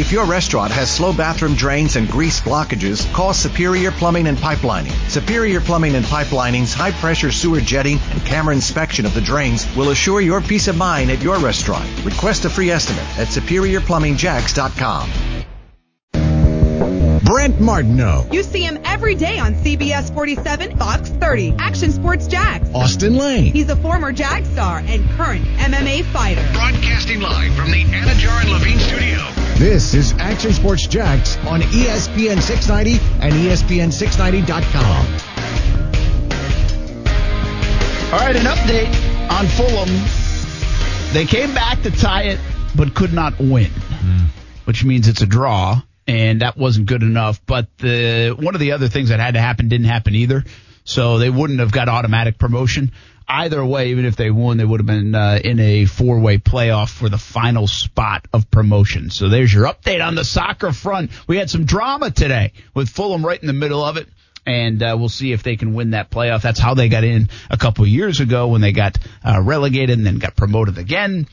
[0.00, 4.92] If your restaurant has slow bathroom drains and grease blockages, call Superior Plumbing and Pipelining.
[5.10, 9.90] Superior Plumbing and Pipelining's high pressure sewer jetting and camera inspection of the drains will
[9.90, 11.84] assure your peace of mind at your restaurant.
[12.02, 15.10] Request a free estimate at superiorplumbingjacks.com.
[17.22, 18.26] Brent Martineau.
[18.32, 22.66] You see him every day on CBS 47, Fox 30, Action Sports Jax.
[22.74, 23.52] Austin Lane.
[23.52, 26.48] He's a former Jag star and current MMA fighter.
[26.54, 29.49] Broadcasting live from the Anajar and Levine studio.
[29.60, 35.06] This is Action Sports Jax on ESPN 690 and ESPN690.com.
[38.10, 38.88] All right, an update
[39.30, 41.12] on Fulham.
[41.12, 42.40] They came back to tie it,
[42.74, 44.28] but could not win, mm.
[44.64, 47.44] which means it's a draw and that wasn't good enough.
[47.44, 50.42] But the one of the other things that had to happen didn't happen either,
[50.84, 52.92] so they wouldn't have got automatic promotion.
[53.30, 56.90] Either way, even if they won, they would have been uh, in a four-way playoff
[56.90, 59.08] for the final spot of promotion.
[59.10, 61.12] So there's your update on the soccer front.
[61.28, 64.08] We had some drama today with Fulham right in the middle of it
[64.46, 66.42] and uh, we'll see if they can win that playoff.
[66.42, 70.06] That's how they got in a couple years ago when they got uh, relegated and
[70.06, 71.28] then got promoted again.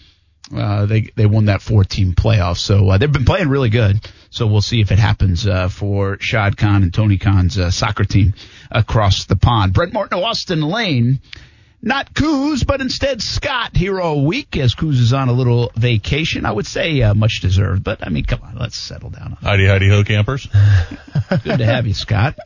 [0.56, 4.00] Uh, they they won that four team playoff, so uh, they've been playing really good.
[4.30, 8.34] So we'll see if it happens uh, for Shad Khan and Tony Khan's soccer team
[8.72, 9.74] across the pond.
[9.74, 11.20] Brent Martin, Austin Lane
[11.82, 16.46] not Coos, but instead Scott here all week as Coos is on a little vacation.
[16.46, 19.38] I would say uh, much deserved, but I mean, come on, let's settle down.
[19.42, 20.48] Howdy, howdy, ho, campers.
[21.44, 22.38] Good to have you, Scott.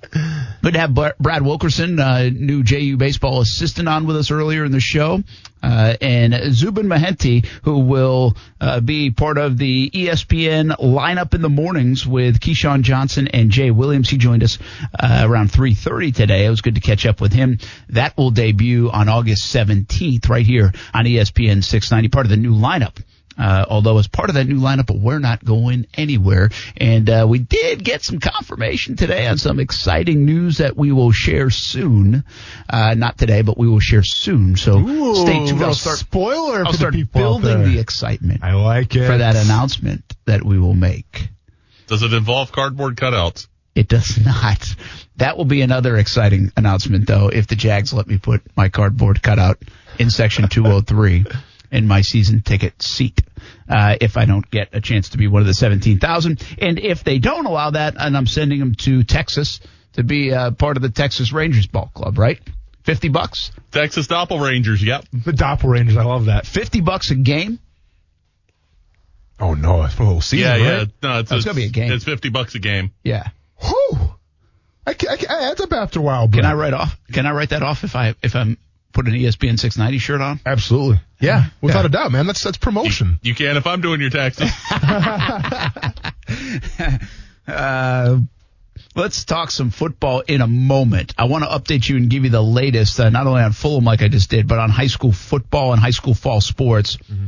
[0.64, 4.72] Good to have Brad Wilkerson, uh, new JU baseball assistant, on with us earlier in
[4.72, 5.24] the show.
[5.64, 11.50] Uh, and Zubin Mehenti, who will uh, be part of the ESPN lineup in the
[11.50, 14.08] mornings with Keyshawn Johnson and Jay Williams.
[14.08, 14.60] He joined us
[15.00, 16.46] uh, around 3:30 today.
[16.46, 17.58] It was good to catch up with him.
[17.90, 22.54] That will debut on August 17th, right here on ESPN 690, part of the new
[22.54, 22.98] lineup
[23.38, 26.50] uh, although as part of that new lineup, we're not going anywhere.
[26.78, 31.12] And uh, we did get some confirmation today on some exciting news that we will
[31.12, 32.24] share soon.
[32.70, 34.56] Uh, not today, but we will share soon.
[34.58, 35.64] So Ooh, stay tuned.
[35.64, 36.66] I'll start spoiler.
[36.66, 38.44] I'll start building the excitement.
[38.44, 41.30] I like it for that announcement that we will make.
[41.88, 43.48] Does it involve cardboard cutouts?
[43.76, 44.76] It does not.
[45.18, 49.22] That will be another exciting announcement, though, if the Jags let me put my cardboard
[49.22, 49.62] cutout
[50.00, 51.26] in section 203
[51.72, 53.22] in my season ticket seat
[53.70, 56.44] uh, if I don't get a chance to be one of the 17,000.
[56.60, 59.62] And if they don't allow that, and I'm sending them to Texas
[59.94, 62.40] to be uh, part of the Texas Rangers ball club, right?
[62.84, 63.52] 50 bucks.
[63.72, 65.06] Texas Doppel Rangers, yep.
[65.12, 66.46] The Doppel Rangers, I love that.
[66.46, 67.60] 50 bucks a game.
[69.40, 70.46] Oh no, it's for the whole season.
[70.46, 70.62] Yeah, right?
[70.62, 70.86] yeah.
[71.02, 71.92] No, it's, oh, it's, gonna be a game.
[71.92, 72.92] It's 50 bucks a game.
[73.04, 73.30] Yeah.
[73.60, 74.14] Whew.
[74.86, 76.28] I, I, I adds up after a while.
[76.28, 77.00] But can I write off?
[77.12, 78.58] Can I write that off if I if I'm
[78.94, 80.40] put an ESPN 690 shirt on?
[80.46, 81.00] Absolutely.
[81.20, 81.86] Yeah, without yeah.
[81.86, 82.28] a doubt, man.
[82.28, 83.20] That's that's promotion.
[83.22, 84.52] You, you can if I'm doing your taxes.
[87.48, 88.18] uh,
[88.96, 91.14] let's talk some football in a moment.
[91.18, 93.84] I want to update you and give you the latest, uh, not only on Fulham
[93.84, 96.98] like I just did, but on high school football and high school fall sports.
[96.98, 97.28] Mm-hmm.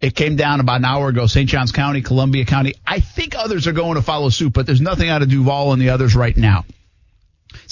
[0.00, 1.26] It came down about an hour ago.
[1.26, 1.48] St.
[1.48, 2.74] Johns County, Columbia County.
[2.84, 5.80] I think others are going to follow suit, but there's nothing out of Duval and
[5.80, 6.64] the others right now.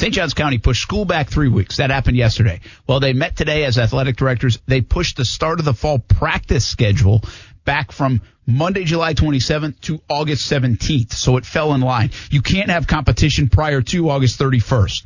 [0.00, 0.14] St.
[0.14, 1.76] Johns County pushed school back three weeks.
[1.76, 2.60] That happened yesterday.
[2.86, 4.58] Well, they met today as athletic directors.
[4.66, 7.20] They pushed the start of the fall practice schedule
[7.66, 11.12] back from Monday, July 27th to August 17th.
[11.12, 12.12] So it fell in line.
[12.30, 15.02] You can't have competition prior to August 31st.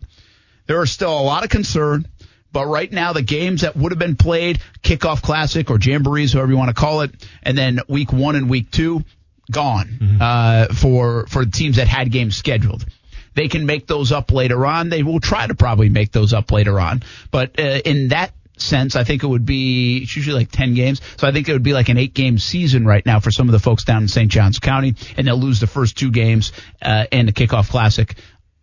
[0.69, 2.07] There are still a lot of concern,
[2.53, 6.53] but right now the games that would have been played, kickoff classic or jamborees, whoever
[6.53, 7.11] you want to call it,
[7.43, 9.03] and then week one and week two,
[9.51, 10.19] gone mm-hmm.
[10.21, 12.87] uh, for for the teams that had games scheduled.
[13.35, 14.89] They can make those up later on.
[14.89, 17.03] They will try to probably make those up later on.
[17.31, 21.01] But uh, in that sense, I think it would be it's usually like 10 games.
[21.17, 23.49] So I think it would be like an eight game season right now for some
[23.49, 24.31] of the folks down in St.
[24.31, 24.95] Johns County.
[25.17, 28.17] And they'll lose the first two games uh, and the kickoff classic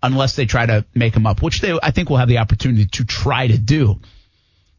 [0.03, 2.85] unless they try to make them up, which they, I think will have the opportunity
[2.85, 3.99] to try to do.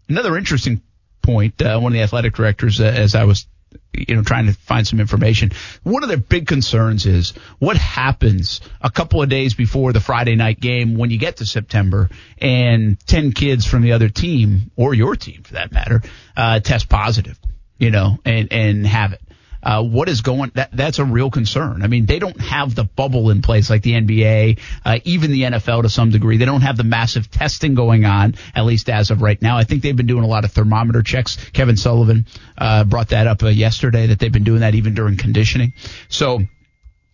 [0.09, 0.82] Another interesting
[1.22, 3.47] point, uh, one of the athletic directors, uh, as I was
[3.93, 5.53] you know, trying to find some information.
[5.83, 10.34] One of their big concerns is what happens a couple of days before the Friday
[10.34, 12.09] night game when you get to September
[12.39, 16.03] and 10 kids from the other team or your team for that matter,
[16.36, 17.39] uh, test positive,
[17.78, 19.21] you know, and, and have it
[19.62, 21.82] uh, what is going that that's a real concern.
[21.82, 25.42] I mean, they don't have the bubble in place like the NBA, uh, even the
[25.42, 26.36] NFL to some degree.
[26.36, 29.56] They don't have the massive testing going on, at least as of right now.
[29.56, 31.36] I think they've been doing a lot of thermometer checks.
[31.53, 32.26] Kevin Sullivan
[32.59, 35.72] uh, brought that up uh, yesterday that they've been doing that even during conditioning.
[36.08, 36.41] So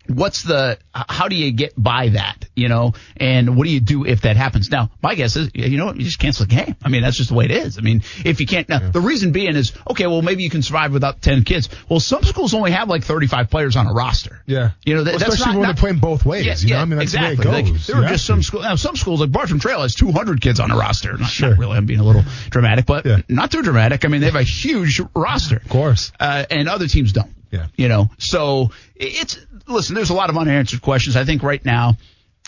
[0.08, 4.04] what's the how do you get by that you know and what do you do
[4.06, 6.74] if that happens now my guess is you know what you just cancel the game
[6.82, 9.00] i mean that's just the way it is i mean if you can't now the
[9.00, 12.54] reason being is okay well maybe you can survive without 10 kids well some schools
[12.54, 14.70] only have like 35 players on a roster Yeah.
[14.84, 16.46] you know that, Well, that's especially not, when not, they're playing both ways.
[16.46, 17.44] yeah, you know, yeah, I mean, that's exactly.
[17.44, 18.64] the way it Like, there are just some schools.
[18.64, 21.16] Now, some schools like Bartram Trail has 200 kids on a roster.
[21.18, 21.50] Not, Sure.
[21.50, 21.76] not really.
[21.76, 23.18] I'm being a little dramatic, but Yeah.
[23.28, 24.04] not too dramatic.
[24.04, 25.56] I mean, they have a huge roster.
[25.56, 26.12] Of course.
[26.18, 27.30] Uh, and other teams don't.
[27.50, 27.66] Yeah.
[27.76, 29.94] You know, so it's listen.
[29.94, 31.16] There's a lot of unanswered questions.
[31.16, 31.96] I think right now.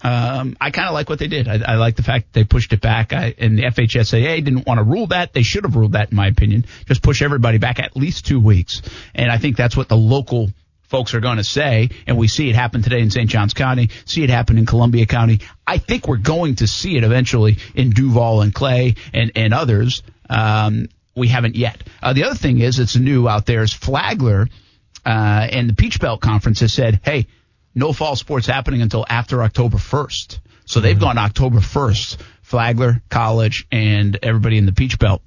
[0.02, 1.46] Um, I kind of like what they did.
[1.46, 3.12] I, I like the fact they pushed it back.
[3.12, 5.34] I, and the FHSAA didn't want to rule that.
[5.34, 6.64] They should have ruled that, in my opinion.
[6.86, 8.80] Just push everybody back at least two weeks.
[9.14, 10.48] And I think that's what the local
[10.90, 11.90] folks are going to say.
[12.06, 13.30] And we see it happen today in St.
[13.30, 15.40] Johns County, see it happen in Columbia County.
[15.66, 20.02] I think we're going to see it eventually in Duval and Clay and, and others.
[20.28, 21.82] Um, we haven't yet.
[22.02, 24.48] Uh, the other thing is, it's new out there is Flagler,
[25.04, 27.26] uh, and the Peach Belt Conference has said, hey,
[27.74, 30.38] no fall sports happening until after October 1st.
[30.64, 35.22] So they've gone October 1st, Flagler, college, and everybody in the Peach Belt.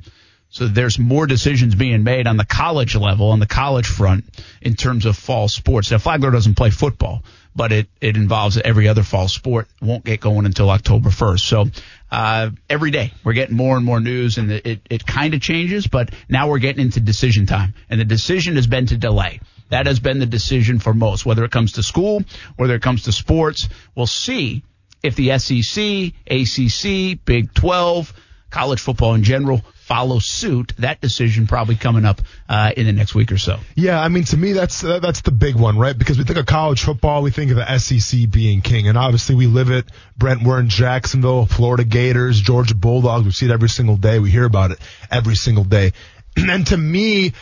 [0.54, 4.26] So there's more decisions being made on the college level, on the college front,
[4.62, 5.90] in terms of fall sports.
[5.90, 7.24] Now, Flagler doesn't play football,
[7.56, 9.68] but it, it involves every other fall sport.
[9.82, 11.40] Won't get going until October 1st.
[11.40, 11.66] So,
[12.12, 15.88] uh, every day we're getting more and more news and it, it kind of changes,
[15.88, 17.74] but now we're getting into decision time.
[17.90, 19.40] And the decision has been to delay.
[19.74, 22.24] That has been the decision for most, whether it comes to school,
[22.58, 23.68] whether it comes to sports.
[23.96, 24.64] We'll see
[25.02, 28.14] if the SEC, ACC, Big 12,
[28.52, 30.74] college football in general follow suit.
[30.78, 33.58] That decision probably coming up uh, in the next week or so.
[33.74, 35.98] Yeah, I mean, to me, that's that's the big one, right?
[35.98, 39.34] Because we think of college football, we think of the SEC being king, and obviously
[39.34, 39.86] we live it.
[40.16, 43.26] Brent, we're in Jacksonville, Florida Gators, Georgia Bulldogs.
[43.26, 44.20] We see it every single day.
[44.20, 44.78] We hear about it
[45.10, 45.94] every single day.
[46.38, 47.34] and to me,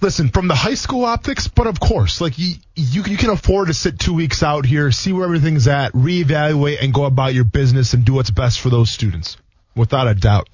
[0.00, 3.68] listen, from the high school optics, but of course, like you, you, you can afford
[3.68, 7.44] to sit two weeks out here, see where everything's at, reevaluate, and go about your
[7.44, 9.36] business and do what's best for those students,
[9.74, 10.48] without a doubt.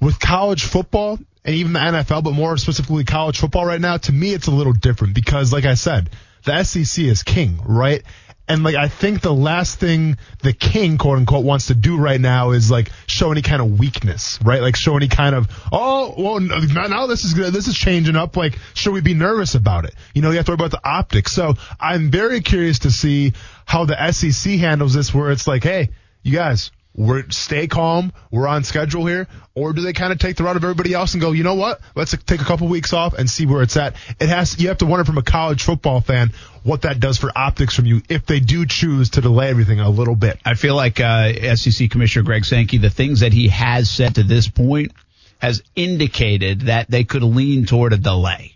[0.00, 4.12] With college football and even the NFL, but more specifically college football right now, to
[4.12, 6.10] me, it's a little different because, like I said,
[6.44, 8.02] the SEC is king, right?
[8.50, 12.20] And like I think the last thing the king, quote unquote, wants to do right
[12.20, 14.60] now is like show any kind of weakness, right?
[14.60, 18.36] Like show any kind of oh well now this is this is changing up.
[18.36, 19.94] Like should we be nervous about it?
[20.14, 21.30] You know you have to worry about the optics.
[21.32, 23.34] So I'm very curious to see
[23.66, 25.90] how the SEC handles this, where it's like, hey,
[26.24, 30.36] you guys, we're stay calm, we're on schedule here, or do they kind of take
[30.36, 32.92] the route of everybody else and go, you know what, let's take a couple weeks
[32.92, 33.96] off and see where it's at.
[34.20, 36.32] It has you have to wonder from a college football fan
[36.62, 39.88] what that does for optics from you if they do choose to delay everything a
[39.88, 40.38] little bit.
[40.44, 44.22] I feel like uh, SEC Commissioner Greg Sankey, the things that he has said to
[44.22, 44.92] this point
[45.38, 48.54] has indicated that they could lean toward a delay.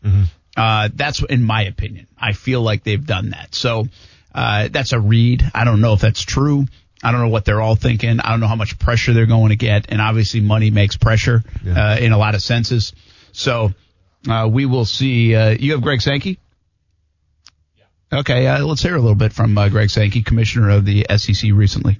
[0.55, 2.07] Uh, that's in my opinion.
[2.19, 3.55] I feel like they've done that.
[3.55, 3.87] So
[4.35, 5.51] uh, that's a read.
[5.55, 6.67] I don't know if that's true.
[7.05, 8.19] I don't know what they're all thinking.
[8.21, 11.45] I don't know how much pressure they're going to get, and obviously money makes pressure
[11.67, 12.95] uh, in a lot of senses.
[13.33, 13.73] So
[14.29, 15.35] uh, we will see.
[15.35, 16.39] Uh, you have Greg Sankey.
[18.13, 21.51] Okay, uh, let's hear a little bit from uh, Greg Sankey, commissioner of the SEC
[21.53, 21.99] recently.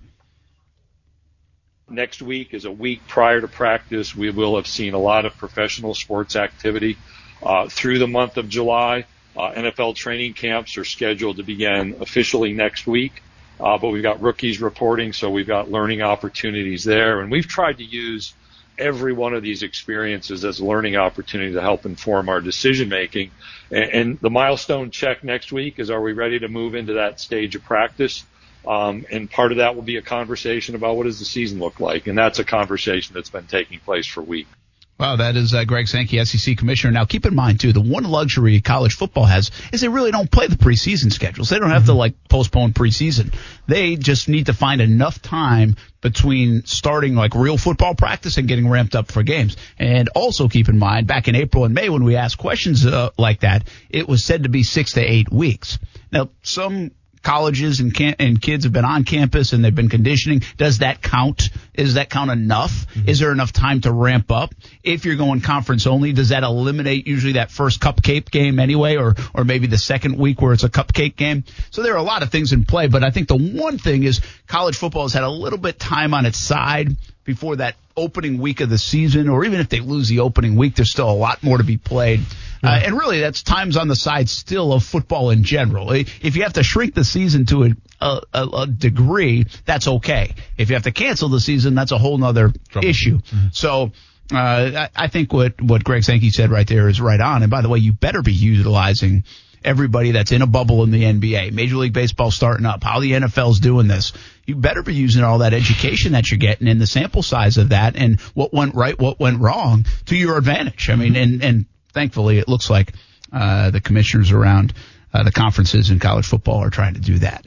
[1.91, 4.15] next week is a week prior to practice.
[4.15, 6.97] We will have seen a lot of professional sports activity
[7.43, 9.07] uh, through the month of July.
[9.37, 13.24] Uh, NFL training camps are scheduled to begin officially next week,
[13.61, 17.79] uh, but we've got rookies reporting, so we've got learning opportunities there, and we've tried
[17.79, 18.35] to use
[18.79, 23.31] every one of these experiences as a learning opportunity to help inform our decision making.
[23.71, 27.21] And, and the milestone check next week is: Are we ready to move into that
[27.21, 28.25] stage of practice?
[28.67, 31.81] Um, and part of that will be a conversation about what does the season look
[31.81, 34.49] like, and that's a conversation that's been taking place for weeks.
[34.99, 36.93] Wow, that is uh, Greg Sankey, SEC commissioner.
[36.93, 40.31] Now, keep in mind too, the one luxury college football has is they really don't
[40.31, 41.49] play the preseason schedules.
[41.49, 43.35] They don't have to like postpone preseason.
[43.67, 48.69] They just need to find enough time between starting like real football practice and getting
[48.69, 49.57] ramped up for games.
[49.81, 53.11] And also keep in mind, back in April and May when we asked questions uh,
[53.19, 55.81] like that, it was said to be six to eight weeks.
[56.13, 56.93] Now, some
[57.25, 60.43] colleges and can- and kids have been on campus and they've been conditioning.
[60.57, 61.51] Does that count?
[61.75, 62.87] Is that count enough?
[62.95, 63.09] Mm-hmm.
[63.09, 64.55] Is there enough time to ramp up?
[64.85, 69.17] If you're going conference only, does that eliminate usually that first cupcake game anyway, or
[69.35, 71.45] or maybe the second week where it's a cupcake game?
[71.71, 74.05] So there are a lot of things in play, but I think the one thing
[74.05, 78.39] is college football has had a little bit time on its side before that opening
[78.39, 81.13] week of the season, or even if they lose the opening week, there's still a
[81.13, 82.21] lot more to be played.
[82.63, 85.93] Uh, and really, that's times on the side still of football in general.
[85.93, 90.35] If you have to shrink the season to a, a, a degree, that's okay.
[90.57, 92.53] If you have to cancel the season, that's a whole nother
[92.83, 93.21] issue.
[93.53, 93.93] So,
[94.33, 97.43] uh, I, I think what, what Greg Sankey said right there is right on.
[97.43, 99.25] And by the way, you better be utilizing
[99.63, 103.13] everybody that's in a bubble in the NBA, Major League Baseball starting up, how the
[103.13, 104.13] NFL's doing this.
[104.47, 107.71] You better be using all that education that you're getting and the sample size of
[107.71, 110.91] that and what went right, what went wrong to your advantage.
[110.91, 112.93] I mean, and, and thankfully it looks like,
[113.33, 114.75] uh, the commissioners around,
[115.13, 117.45] uh, the conferences in college football are trying to do that.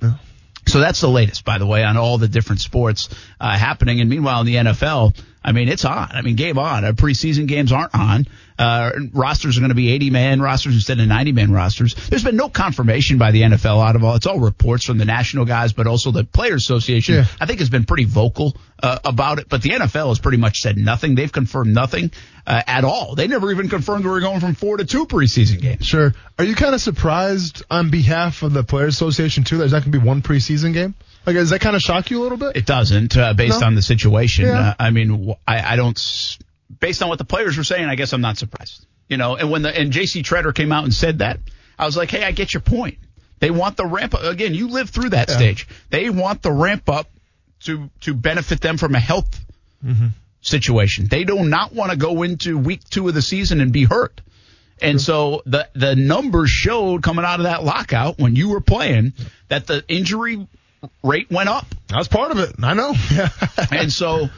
[0.68, 3.08] So that's the latest, by the way, on all the different sports
[3.40, 4.02] uh, happening.
[4.02, 6.10] And meanwhile, in the NFL, I mean, it's on.
[6.12, 6.84] I mean, game on.
[6.84, 8.28] Uh, preseason games aren't on.
[8.60, 11.94] Uh, rosters are going to be 80 man rosters instead of 90 man rosters.
[12.10, 14.16] There's been no confirmation by the NFL out of all.
[14.16, 17.16] It's all reports from the national guys, but also the Players Association.
[17.16, 17.26] Yeah.
[17.40, 19.48] I think has been pretty vocal uh, about it.
[19.50, 21.16] But the NFL has pretty much said nothing.
[21.16, 22.12] They've confirmed nothing
[22.46, 23.16] uh, at all.
[23.16, 25.86] They never even confirmed we were going from four to two preseason games.
[25.86, 26.14] Sure.
[26.40, 29.58] Are you kind of surprised on behalf of the Players Association too?
[29.58, 30.96] That there's not going to be one preseason game.
[31.26, 32.56] Like, does that kind of shock you a little bit?
[32.56, 33.68] It doesn't, uh, based No.
[33.68, 34.46] on the situation.
[34.46, 34.70] Yeah.
[34.70, 35.98] Uh, I mean, I, I don't.
[36.80, 38.86] Based on what the players were saying, I guess I'm not surprised.
[39.08, 40.22] You know, and when the and J.C.
[40.22, 41.40] Tretter came out and said that,
[41.80, 42.98] I was like, hey, I get your point.
[43.40, 44.54] They want the ramp up again.
[44.54, 45.68] You lived through that stage.
[45.90, 47.08] They want the ramp up
[47.62, 49.40] to to benefit them from a health
[49.84, 50.08] mm-hmm.
[50.42, 51.08] situation.
[51.08, 54.22] They do not want to go into week two of the season and be hurt.
[54.82, 59.14] And so the the numbers showed coming out of that lockout when you were playing
[59.48, 60.48] that the injury
[61.04, 61.66] rate went up.
[61.88, 62.56] That was part of it.
[62.62, 62.94] I know.
[63.12, 63.30] Yeah.
[63.72, 64.30] And so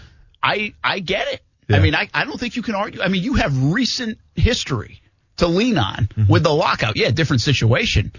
[0.41, 1.41] I I get it.
[1.71, 3.01] I mean, I, I don't think you can argue.
[3.01, 5.01] I mean, you have recent history
[5.37, 6.97] to lean on with the lockout.
[6.97, 8.11] Yeah, different situation,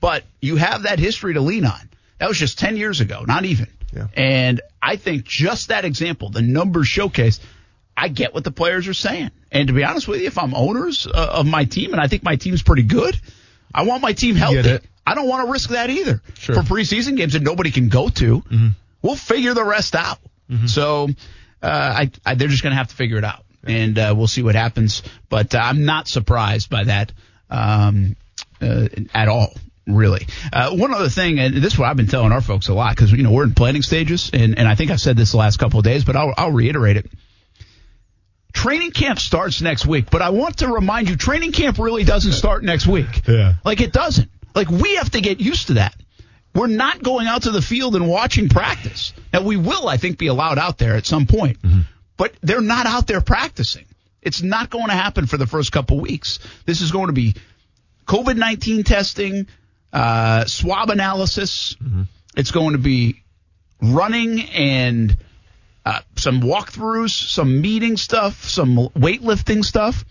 [0.00, 1.90] but you have that history to lean on.
[2.18, 3.68] That was just 10 years ago, not even.
[3.94, 4.08] Yeah.
[4.14, 7.40] And I think just that example, the numbers showcase,
[7.96, 9.30] I get what the players are saying.
[9.52, 12.08] And to be honest with you, if I'm owners uh, of my team and I
[12.08, 13.18] think my team's pretty good,
[13.72, 14.58] I want my team healthy.
[15.06, 16.56] I don't want to risk that either Sure.
[16.56, 18.42] for preseason games that nobody can go to.
[19.02, 20.18] We'll figure the rest out.
[20.66, 21.12] So uh,
[21.62, 24.42] I, I, they're just going to have to figure it out, and uh, we'll see
[24.42, 25.02] what happens.
[25.28, 27.12] But uh, I'm not surprised by that
[27.50, 28.16] um,
[28.60, 29.52] uh, at all.
[29.86, 30.26] Really.
[30.52, 32.96] Uh, one other thing, and this is what I've been telling our folks a lot
[32.96, 35.36] because you know we're in planning stages, and, and I think I've said this the
[35.36, 37.06] last couple of days, but I'll, I'll reiterate it.
[38.52, 42.32] Training camp starts next week, but I want to remind you, training camp really doesn't
[42.32, 43.28] start next week.
[43.28, 43.54] Yeah.
[43.64, 44.28] Like it doesn't.
[44.56, 45.94] Like we have to get used to that.
[46.56, 49.12] We're not going out to the field and watching practice.
[49.32, 51.58] Now we will, I think, be allowed out there at some point,
[52.16, 53.84] but they're not out there practicing.
[54.22, 56.38] It's not going to happen for the first couple weeks.
[56.64, 57.34] This is going to be
[58.06, 59.48] COVID 19 testing,
[59.92, 61.76] uh, swab analysis.
[62.36, 63.22] It's going to be
[63.82, 65.16] running and
[65.84, 70.04] uh, some walkthroughs, some meeting stuff, some weightlifting stuff.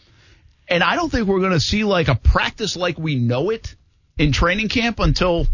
[0.67, 3.75] And I don't think we're going to see like a practice like we know it
[4.17, 5.47] in training camp until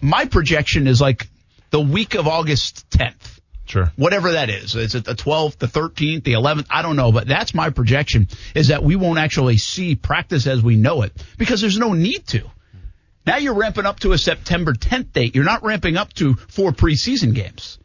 [0.00, 1.28] my projection is like
[1.70, 3.92] the week of August 10th Sure.
[3.94, 4.74] whatever that is.
[4.74, 6.66] Is it the 12th, the 13th, the 11th?
[6.70, 10.60] I don't know, but that's my projection is that we won't actually see practice as
[10.60, 12.50] we know it because there's no need to.
[13.26, 15.34] Now you're ramping up to a September 10th date.
[15.36, 17.78] You're not ramping up to four preseason games.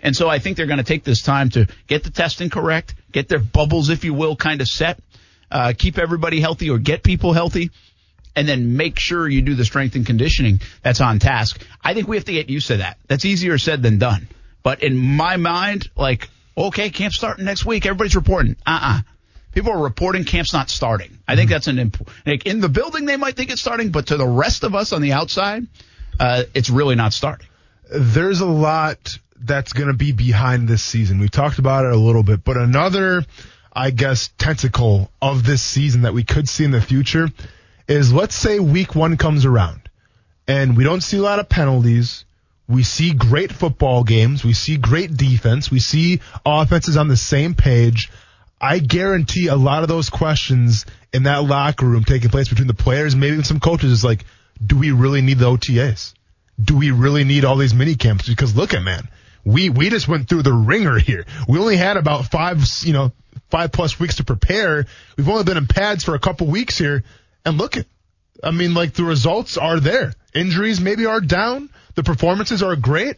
[0.00, 2.94] And so I think they're going to take this time to get the testing correct,
[3.12, 4.98] get their bubbles, if you will, kind of set,
[5.50, 7.70] uh, keep everybody healthy or get people healthy,
[8.36, 11.64] and then make sure you do the strength and conditioning that's on task.
[11.82, 12.98] I think we have to get used to that.
[13.08, 14.28] That's easier said than done.
[14.62, 17.86] But in my mind, like, okay, camp's starting next week.
[17.86, 18.56] Everybody's reporting.
[18.66, 19.00] Uh-uh.
[19.52, 21.18] People are reporting camp's not starting.
[21.26, 24.06] I think that's an imp- like in the building they might think it's starting, but
[24.08, 25.66] to the rest of us on the outside,
[26.20, 27.48] uh, it's really not starting.
[27.90, 31.18] there's a lot that's going to be behind this season.
[31.18, 33.24] We talked about it a little bit, but another,
[33.72, 37.28] I guess, tentacle of this season that we could see in the future
[37.90, 39.82] is let's say week one comes around
[40.48, 42.24] and we don't see a lot of penalties.
[42.68, 44.44] We see great football games.
[44.44, 45.70] We see great defense.
[45.70, 48.10] We see offenses on the same page.
[48.60, 52.74] I guarantee a lot of those questions in that locker room taking place between the
[52.74, 54.24] players, maybe even some coaches is like,
[54.64, 56.14] do we really need the OTAs?
[56.62, 58.28] do we really need all these mini camps?
[58.28, 59.08] Because look at man,
[59.44, 61.24] we we just went through the ringer here.
[61.48, 63.12] We only had about five, you know,
[63.50, 64.86] five plus weeks to prepare.
[65.16, 67.04] We've only been in pads for a couple weeks here,
[67.44, 67.86] and look at,
[68.42, 70.14] I mean, like the results are there.
[70.34, 71.70] Injuries maybe are down.
[71.94, 73.16] The performances are great.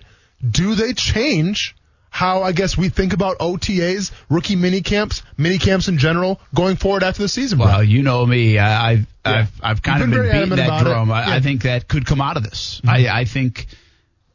[0.49, 1.77] Do they change?
[2.15, 6.77] How I guess we think about OTAs, rookie mini camps, mini camps in general, going
[6.77, 7.59] forward after the season.
[7.59, 8.59] Well, you know me.
[8.59, 11.11] I, I've I've I've kind You've of been been, beating that drum.
[11.11, 11.25] I, Yeah.
[11.25, 11.33] Mm-hmm.
[11.33, 12.83] I think that could come out of this.
[12.87, 13.67] I, I think.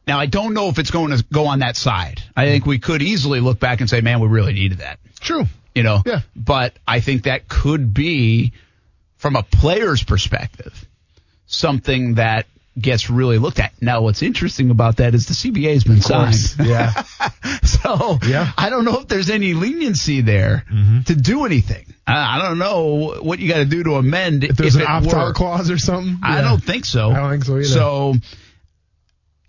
[0.08, 2.20] Now I don't know if it's going to go on that side.
[2.34, 5.44] I think we could easily look back and say, "Man, we really needed that." True.
[5.72, 6.02] You know.
[6.04, 6.22] Yeah.
[6.34, 8.54] But I think that could be,
[9.18, 10.86] from a player's perspective,
[11.46, 12.46] something that
[12.78, 13.72] gets really looked at.
[13.82, 16.36] Now, what's interesting about that is the CBA has been signed.
[16.64, 16.92] Yeah.
[17.64, 18.50] So Yeah.
[18.56, 21.02] I don't know if there's any leniency there mm-hmm.
[21.02, 21.86] to do anything.
[22.06, 24.88] I, I don't know what you got to do to amend If there's if an
[24.88, 26.18] opt out clause or something?
[26.22, 26.42] I Yeah.
[26.42, 27.10] don't think so.
[27.10, 27.64] I don't think so either.
[27.64, 28.14] So,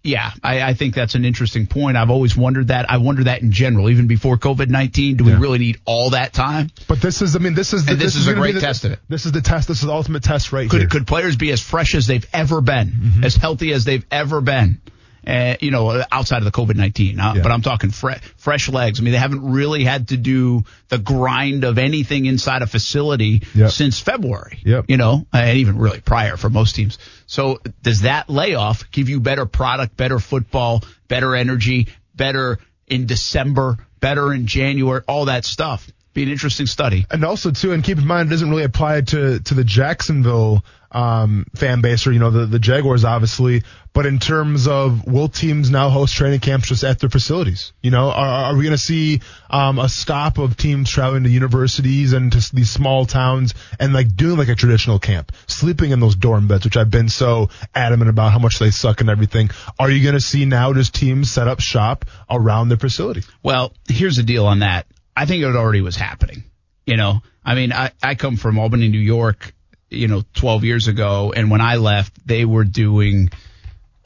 [0.03, 1.97] yeah, I, I think that's an interesting point.
[1.97, 2.89] I've always wondered that.
[2.89, 5.17] I wonder that in general, even before COVID nineteen.
[5.17, 5.39] Do we Yeah.
[5.39, 6.69] really need all that time?
[6.87, 8.85] But this is, I mean, this is the, And this is a great the- test
[8.85, 8.99] of it.
[9.09, 9.67] This is the test.
[9.67, 10.89] This is the ultimate test right Could here.
[10.89, 13.23] could players be as fresh as they've ever been, Mm-hmm.
[13.25, 14.79] as healthy as they've ever been?
[15.27, 17.41] Uh, you know, outside of the COVID nineteen, uh, Yeah.
[17.41, 18.99] but I'm talking fre- fresh legs.
[18.99, 23.41] I mean, they haven't really had to do the grind of anything inside a facility
[23.53, 23.71] Yep.
[23.71, 24.59] since February.
[24.63, 24.85] Yep.
[24.87, 26.97] You know, and even really prior for most teams.
[27.25, 33.77] So does that layoff give you better product, better football, better energy, better in December,
[33.99, 35.87] better in January, all that stuff?
[36.13, 37.05] Be an interesting study.
[37.11, 40.63] and also too, and keep in mind, it doesn't really apply to to the Jacksonville
[40.91, 43.63] um, fan base or you know the the Jaguars, obviously.
[43.91, 47.73] But in terms of will teams now host training camps just at their facilities?
[47.81, 51.29] You know, are, are we going to see um, a stop of teams traveling to
[51.29, 55.99] universities and to these small towns and like doing like a traditional camp, sleeping in
[55.99, 59.49] those dorm beds, which I've been so adamant about how much they suck and everything?
[59.79, 63.23] Are you going to see now just teams set up shop around their facility?
[63.41, 64.85] Well, here's the deal on that.
[65.19, 66.43] I think it already was happening.
[66.85, 69.53] You know, I mean, I, I come from Albany, New York,
[69.89, 71.33] you know, 12 years ago.
[71.35, 73.29] And when I left, they were doing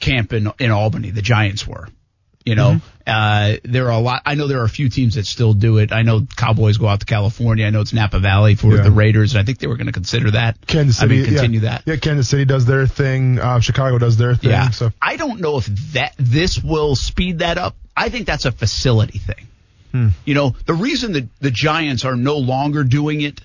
[0.00, 1.10] camp in, in Albany.
[1.10, 1.86] The Giants were,
[2.44, 4.22] you know, uh, there are a lot.
[4.26, 5.92] I know there are a few teams that still do it.
[5.92, 7.64] I know Cowboys go out to California.
[7.64, 8.82] I know it's Napa Valley for Yeah.
[8.82, 9.34] the Raiders.
[9.34, 10.56] And I think they were going to consider that.
[10.66, 11.70] Kansas I City, mean, continue yeah.
[11.70, 11.82] that.
[11.86, 13.38] Yeah, Kansas City does their thing.
[13.38, 14.50] Uh, Chicago does their thing.
[14.50, 14.70] Yeah.
[14.70, 17.76] So I don't know if that this will speed that up.
[17.96, 19.46] I think that's a facility thing.
[19.94, 20.08] Hmm.
[20.24, 23.40] You know, the reason that the Giants are no longer doing it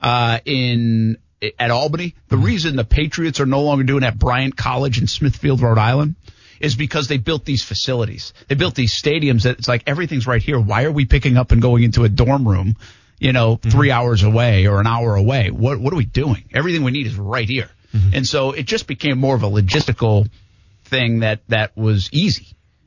[0.00, 1.18] uh, in
[1.58, 2.44] at Albany, the hmm.
[2.44, 6.14] reason the Patriots are no longer doing it at Bryant College in Smithfield, Rhode Island,
[6.58, 8.32] is because they built these facilities.
[8.48, 10.58] They built these stadiums that it's like everything's right here.
[10.58, 12.76] Why are we picking up and going into a dorm room?
[13.18, 13.68] You know, hmm.
[13.68, 15.50] three hours away or an hour away.
[15.50, 16.44] What what are we doing?
[16.54, 17.68] Everything we need is right here.
[18.14, 20.30] And so it just became more of a logistical
[20.84, 22.46] thing that that was easy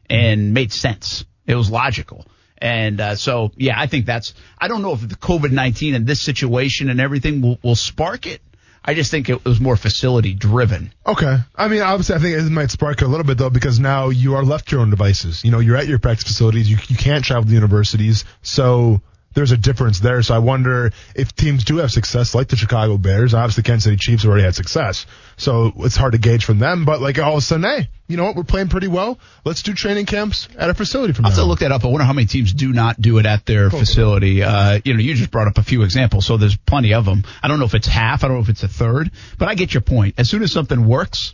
[0.09, 1.25] and made sense.
[1.45, 2.25] It was logical.
[2.63, 4.33] And uh, so, yeah, I think that's.
[4.57, 8.25] I don't know if the COVID nineteen and this situation and everything will, will spark
[8.25, 8.41] it.
[8.85, 10.93] I just think it was more facility driven.
[11.05, 11.37] Okay.
[11.55, 14.35] I mean, obviously, I think it might spark a little bit though, because now you
[14.35, 15.43] are left to your own devices.
[15.43, 16.71] You know, you're at your practice facilities.
[16.71, 19.01] You you can't travel to universities, so
[19.33, 20.21] there's a difference there.
[20.21, 23.33] So I wonder if teams do have success, like the Chicago Bears.
[23.33, 25.05] Obviously, Kansas City Chiefs have already had success,
[25.37, 26.85] so it's hard to gauge from them.
[26.85, 28.35] But like all of a sudden, hey, you know what?
[28.35, 29.17] We're playing pretty well.
[29.45, 31.83] Let's do training camps at a facility from I'll have to look that up.
[31.83, 34.43] I wonder how many teams do not do it at their facility.
[34.43, 37.23] Uh, you know, you just brought up a few examples, so there's plenty of them.
[37.41, 38.23] I don't know if it's half.
[38.23, 40.15] I don't know if it's a third, but I get your point.
[40.17, 41.33] As soon as something works,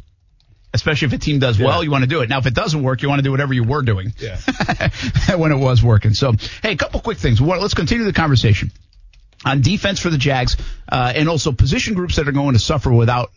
[0.73, 2.29] especially if a team does well, you want to do it.
[2.29, 4.37] Now, if it doesn't work, you want to do whatever you were doing Yeah.
[5.35, 6.13] when it was working.
[6.13, 7.41] So, hey, a couple quick things.
[7.41, 8.71] One, let's continue the conversation
[9.45, 10.57] on defense for the Jags,
[10.91, 13.31] uh, and also position groups that are going to suffer without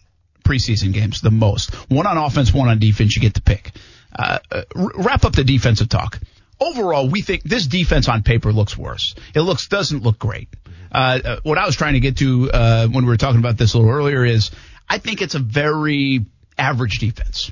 [0.44, 1.74] preseason games the most.
[1.90, 3.14] One on offense, one on defense.
[3.14, 3.70] You get to pick.
[4.14, 6.18] Uh, uh, wrap up the defensive talk.
[6.60, 9.14] Overall, we think this defense on paper looks worse.
[9.34, 10.48] It looks doesn't look great.
[10.92, 13.56] Uh, uh, what I was trying to get to uh, when we were talking about
[13.56, 14.50] this a little earlier is
[14.88, 16.26] I think it's a very
[16.58, 17.50] average defense,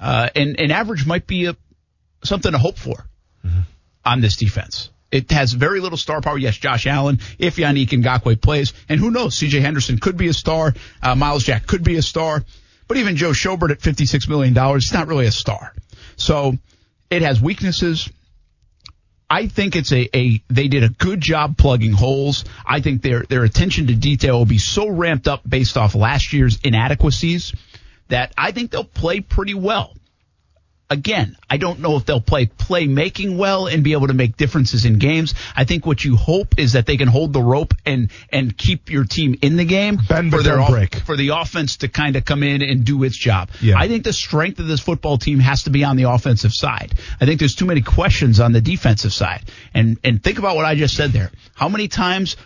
[0.00, 1.56] uh, and and average might be a
[2.24, 3.06] something to hope for
[4.04, 4.90] on this defense.
[5.10, 6.38] It has very little star power.
[6.38, 10.32] Yes, Josh Allen, if Yannick Ngakoue plays, and who knows, CJ Henderson could be a
[10.32, 12.42] star, uh, Myles Jack could be a star,
[12.88, 15.74] but even Joe Schobert at $56 million, it's not really a star.
[16.16, 16.54] So
[17.10, 18.08] it has weaknesses.
[19.28, 22.44] I think it's a, a they did a good job plugging holes.
[22.66, 26.34] I think their their attention to detail will be so ramped up based off last
[26.34, 27.54] year's inadequacies
[28.12, 29.94] that I think they'll play pretty well
[30.92, 34.84] again, I don't know if they'll play playmaking well and be able to make differences
[34.84, 35.34] in games.
[35.56, 38.90] I think what you hope is that they can hold the rope and and keep
[38.90, 40.94] your team in the game Bend for their off- break.
[40.96, 43.48] for the offense to kind of come in and do its job.
[43.60, 43.78] Yeah.
[43.78, 46.92] I think the strength of this football team has to be on the offensive side.
[47.20, 49.44] I think there's too many questions on the defensive side.
[49.72, 51.30] And and think about what I just said there.
[51.54, 52.36] How many times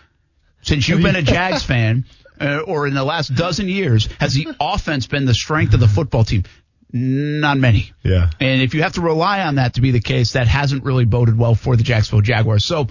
[0.62, 2.04] since you've been a Jags fan
[2.40, 5.88] uh, or in the last dozen years has the offense been the strength of the
[5.88, 6.44] football team?
[6.92, 7.92] Not many.
[8.02, 8.30] Yeah.
[8.40, 11.04] And if you have to rely on that to be the case, that hasn't really
[11.04, 12.64] boded well for the Jacksonville Jaguars.
[12.64, 12.86] So,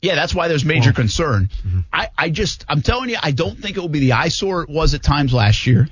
[0.00, 1.50] yeah, that's why there's major concern.
[1.92, 4.70] I, I just, I'm telling you, I don't think it will be the eyesore it
[4.70, 5.88] was at times last year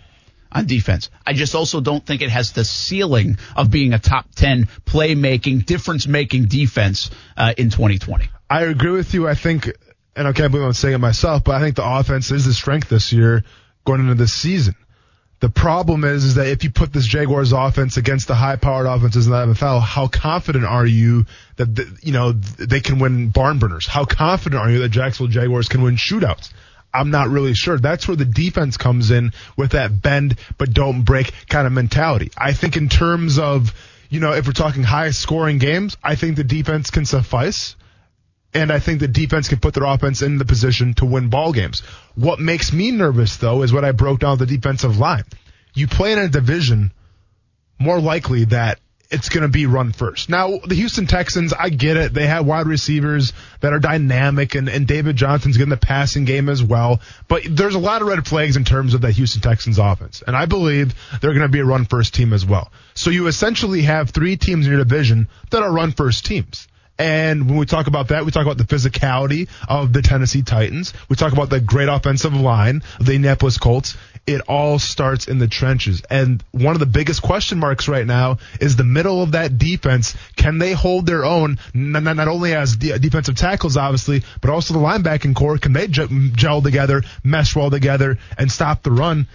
[0.50, 1.10] on defense.
[1.26, 5.66] I just also don't think it has the ceiling of being a top 10 playmaking,
[5.66, 8.30] difference making defense uh, in 2020.
[8.48, 9.28] I agree with you.
[9.28, 9.70] I think,
[10.18, 12.52] and I can't believe I'm saying it myself, but I think the offense is the
[12.52, 13.44] strength this year
[13.84, 14.74] going into this season.
[15.40, 19.26] The problem is, is that if you put this Jaguars offense against the high-powered offenses
[19.26, 21.26] in the NFL, how confident are you
[21.56, 23.86] that the, you know they can win barn burners?
[23.86, 26.50] How confident are you that Jacksonville Jaguars can win shootouts?
[26.92, 27.78] I'm not really sure.
[27.78, 32.32] That's where the defense comes in with that bend but don't break kind of mentality.
[32.36, 33.72] I think in terms of
[34.10, 37.76] you know if we're talking high scoring games, I think the defense can suffice.
[38.54, 41.52] And I think the defense can put their offense in the position to win ball
[41.52, 41.80] games.
[42.14, 45.24] What makes me nervous though is what I broke down the defensive line.
[45.74, 46.92] You play in a division,
[47.78, 48.80] more likely that
[49.10, 50.28] it's going to be run first.
[50.28, 52.12] Now, the Houston Texans, I get it.
[52.12, 56.48] They have wide receivers that are dynamic and, and David Johnson's getting the passing game
[56.48, 57.00] as well.
[57.26, 60.22] But there's a lot of red flags in terms of that Houston Texans offense.
[60.26, 62.70] And I believe they're going to be a run first team as well.
[62.94, 66.68] So you essentially have three teams in your division that are run first teams.
[66.98, 70.92] And when we talk about that, we talk about the physicality of the Tennessee Titans.
[71.08, 73.96] We talk about the great offensive line of the Indianapolis Colts.
[74.26, 76.02] It all starts in the trenches.
[76.10, 80.16] And one of the biggest question marks right now is the middle of that defense.
[80.36, 84.74] Can they hold their own, not, not only as de- defensive tackles, obviously, but also
[84.74, 85.56] the linebacking core?
[85.56, 89.28] Can they gel together, mesh well together, and stop the run?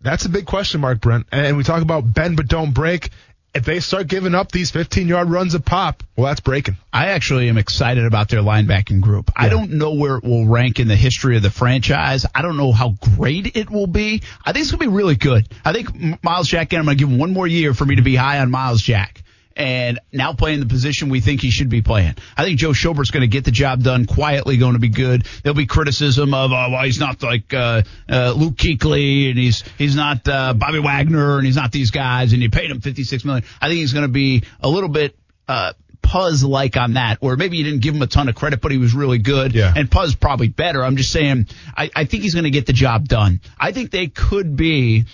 [0.00, 1.26] That's a big question mark, Brent.
[1.30, 3.10] And we talk about bend but don't break
[3.54, 6.76] if they start giving up these 15 yard runs of pop, well, that's breaking.
[6.92, 9.30] I actually am excited about their linebacking group.
[9.36, 9.46] Yeah.
[9.46, 12.26] I don't know where it will rank in the history of the franchise.
[12.34, 14.22] I don't know how great it will be.
[14.44, 15.48] I think it's going to be really good.
[15.64, 17.96] I think Myles Jack, and I'm going to give him one more year for me
[17.96, 19.22] to be high on Myles Jack
[19.56, 22.14] and now playing the position we think he should be playing.
[22.36, 25.26] I think Joe Schobert's going to get the job done quietly, going to be good.
[25.42, 29.64] There'll be criticism of, oh, well, he's not like uh, uh, Luke Kuechly, and he's
[29.76, 33.04] he's not uh, Bobby Wagner, and he's not these guys, and you paid him fifty
[33.04, 33.44] six million.
[33.60, 35.16] I think he's going to be a little bit.
[35.48, 38.60] Uh, Puzz like on that, or maybe you didn't give him a ton of credit,
[38.60, 39.54] but he was really good.
[39.54, 39.72] Yeah.
[39.76, 40.82] And Puzz probably better.
[40.82, 43.40] I'm just saying, I, I think he's going to get the job done.
[43.58, 45.04] I think they could be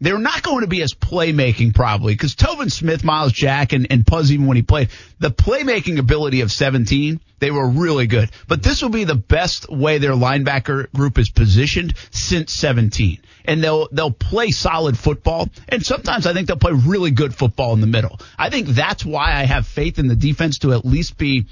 [0.00, 4.04] they're not going to be as playmaking probably because Telvin Smith, Myles Jack, and, and
[4.04, 8.30] Puzz, even when he played, the playmaking ability of 17, they were really good.
[8.48, 13.20] But this will be the best way their linebacker group is positioned since 17.
[13.44, 15.48] And they'll, they'll play solid football.
[15.68, 18.18] And sometimes I think they'll play really good football in the middle.
[18.38, 21.46] I think that's why I have faith in the defense to at least be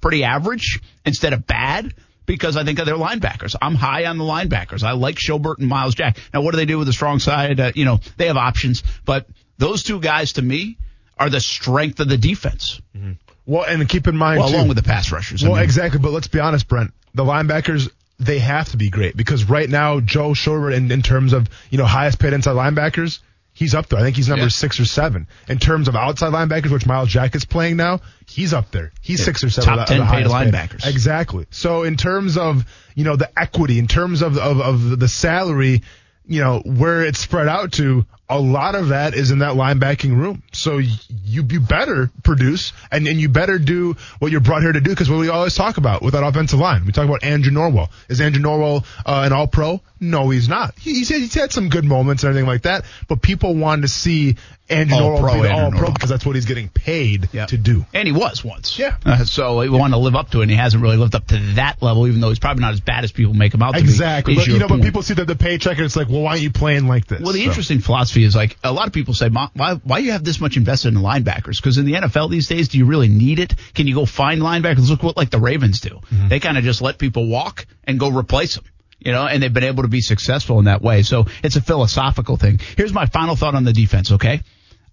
[0.00, 1.94] pretty average instead of bad
[2.26, 3.54] because I think of their linebackers.
[3.60, 4.82] I'm high on the linebackers.
[4.82, 6.18] I like Schobert and Myles Jack.
[6.34, 7.58] Now, what do they do with the strong side?
[7.58, 9.26] Uh, you know, they have options, but
[9.58, 10.76] those two guys to me
[11.18, 12.80] are the strength of the defense.
[12.96, 13.12] Mm-hmm.
[13.46, 15.42] Well, and keep in mind, well, too, along with the pass rushers.
[15.42, 16.00] Well, I mean, exactly.
[16.00, 16.92] But let's be honest, Brent.
[17.14, 21.32] The linebackers they have to be great because right now Joe Schobert, in, in terms
[21.32, 23.20] of you know highest paid inside linebackers,
[23.56, 23.98] he's up there.
[23.98, 24.50] I think he's number yeah.
[24.50, 28.00] six or seven in terms of outside linebackers, which Myles Jack is playing now.
[28.28, 28.92] He's up there.
[29.00, 29.24] He's yeah.
[29.24, 29.78] six or seven.
[29.78, 30.82] Top ten the paid linebackers.
[30.82, 30.90] Paid.
[30.90, 31.46] Exactly.
[31.50, 32.64] So in terms of
[32.94, 35.82] you know the equity, in terms of of, of the salary,
[36.26, 40.16] you know where it's spread out to, a lot of that is in that linebacking
[40.16, 40.42] room.
[40.52, 44.80] So you you better produce and, and you better do what you're brought here to
[44.80, 46.84] do because what we always talk about with that offensive line.
[46.84, 47.88] We talk about Andrew Norwell.
[48.08, 49.80] Is Andrew Norwell uh, an All Pro?
[50.00, 50.74] No, he's not.
[50.78, 53.88] He, he's, he's had some good moments and everything like that, but people wanted to
[53.88, 54.36] see
[54.68, 57.48] Andrew all Norwell pro, be All Pro because that's what he's getting paid yep.
[57.48, 57.86] to do.
[57.94, 58.78] And he was once.
[58.78, 58.96] Yeah.
[59.04, 61.26] Uh, so he wanted to live up to it, and he hasn't really lived up
[61.28, 63.74] to that level, even though he's probably not as bad as people make him out
[63.74, 64.34] to exactly.
[64.34, 64.40] be.
[64.40, 64.52] Exactly.
[64.52, 64.82] But you know, point.
[64.82, 67.06] but people see the, the paycheck and it's like, well, why aren't you playing like
[67.06, 67.20] this?
[67.20, 67.48] Well, the so.
[67.48, 70.56] interesting philosophy is like a lot of people say, why why you have this much
[70.56, 71.56] invested in linebackers?
[71.56, 73.54] Because in the NFL these days, do you really need it?
[73.74, 74.88] Can you go find linebackers?
[74.88, 75.90] Look what like the Ravens do.
[75.90, 76.28] Mm-hmm.
[76.28, 78.64] They kind of just let people walk and go replace them
[78.98, 81.02] you know, and they've been able to be successful in that way.
[81.02, 82.60] So it's a philosophical thing.
[82.76, 84.42] Here's my final thought on the defense, okay?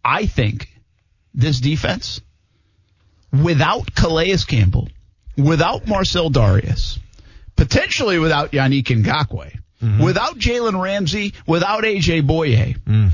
[0.04, 0.70] I think
[1.34, 2.22] this defense,
[3.32, 4.90] without Calais Campbell,
[5.38, 7.00] without Marcell Dareus,
[7.56, 10.04] potentially without Yannick Ngakoue, mm-hmm.
[10.04, 13.12] without Jalen Ramsey, without AJ Bouye, mm.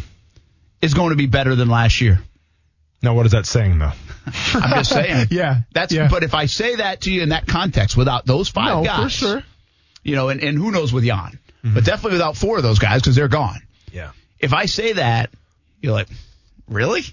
[0.81, 2.19] is going to be better than last year.
[3.01, 3.91] Now, what is that saying, though?
[4.53, 5.27] I'm just saying.
[5.31, 5.93] yeah, that's.
[5.93, 6.09] Yeah.
[6.09, 9.03] But if I say that to you in that context, without those five no, guys,
[9.03, 9.43] for sure.
[10.03, 11.73] You know, and, and who knows with Jan, mm-hmm.
[11.73, 13.61] but definitely without four of those guys because they're gone.
[13.91, 14.11] Yeah.
[14.39, 15.29] If I say that,
[15.81, 16.07] you're like,
[16.67, 17.03] really?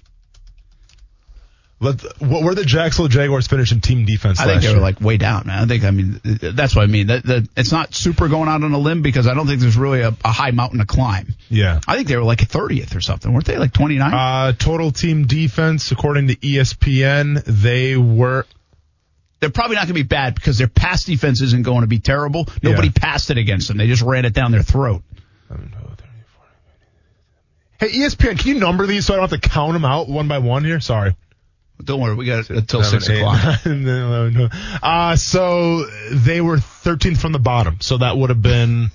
[1.79, 4.39] Let, what were the Jacksonville Jaguars finish in team defense?
[4.39, 4.77] I think they year?
[4.77, 5.61] were like way down, man.
[5.61, 7.07] I think, I mean, that's what I mean.
[7.07, 9.77] That, that, it's not super going out on a limb because I don't think there's
[9.77, 11.35] really a, a high mountain to climb.
[11.49, 11.79] Yeah.
[11.87, 13.31] I think they were like 30th or something.
[13.31, 14.11] Weren't they like 29?
[14.11, 18.45] Uh, total team defense, according to ESPN, they were.
[19.39, 21.99] They're probably not going to be bad because their pass defense isn't going to be
[21.99, 22.47] terrible.
[22.63, 22.93] Nobody yeah.
[22.95, 23.77] passed it against them.
[23.77, 25.03] They just ran it down their throat.
[27.79, 30.27] Hey, ESPN, can you number these so I don't have to count them out one
[30.27, 30.79] by one here?
[30.79, 31.15] Sorry.
[31.83, 33.59] Don't worry, we got until Seven, six o'clock.
[34.83, 37.77] uh, so they were 13th from the bottom.
[37.81, 38.89] So that would have been,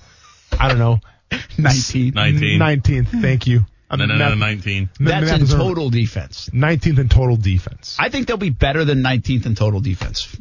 [0.59, 0.99] I don't know,
[1.57, 2.13] 19.
[2.13, 2.59] 19.
[2.59, 3.21] 19th.
[3.21, 3.61] Thank you.
[3.89, 4.89] I'm No, no, no, 19.
[4.99, 6.49] That's math in total defense.
[6.51, 7.95] 19th in total defense.
[7.99, 10.35] I think they'll be better than 19th in total defense.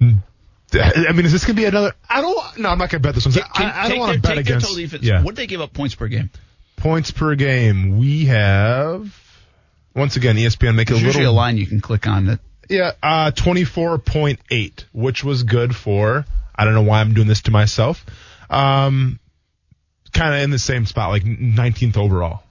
[0.00, 1.92] I mean, is this going to be another?
[2.08, 2.58] I don't.
[2.58, 3.34] No, I'm not going to bet this one.
[3.34, 4.66] Can- I, I don't want to bet take their against.
[4.66, 5.04] total defense.
[5.04, 5.22] Yeah.
[5.22, 6.30] What did they give up points per game?
[6.76, 7.98] points per game?
[7.98, 9.12] We have
[9.94, 11.36] once again ESPN make it a There's usually a little.
[11.36, 12.40] line you can click on that.
[12.68, 16.24] Yeah, uh, 24.8, which was good for.
[16.54, 18.04] I don't know why I'm doing this to myself.
[18.48, 19.18] Um,
[20.12, 22.42] kind of in the same spot, like 19th overall.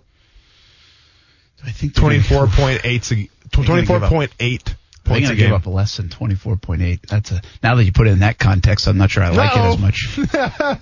[1.66, 3.12] I think they're gonna- 24.8.
[3.12, 3.30] a-
[3.66, 4.76] gonna give up- 24.8
[5.06, 7.02] They're going to give up less than 24.8.
[7.08, 9.52] That's a now that you put it in that context, I'm not sure I like
[9.56, 10.20] it as much.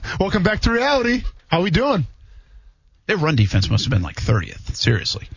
[0.19, 1.24] Welcome back to reality.
[1.47, 2.06] How are we doing?
[3.08, 4.76] Their run defense must have been like 30th.
[4.76, 5.28] Seriously.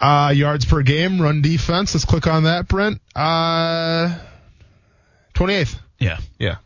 [0.00, 1.94] Uh, yards per game, run defense.
[1.94, 3.00] Let's click on that, Brent.
[3.14, 4.18] Uh,
[5.34, 5.76] 28th.
[5.98, 6.18] Yeah.
[6.38, 6.56] Yeah.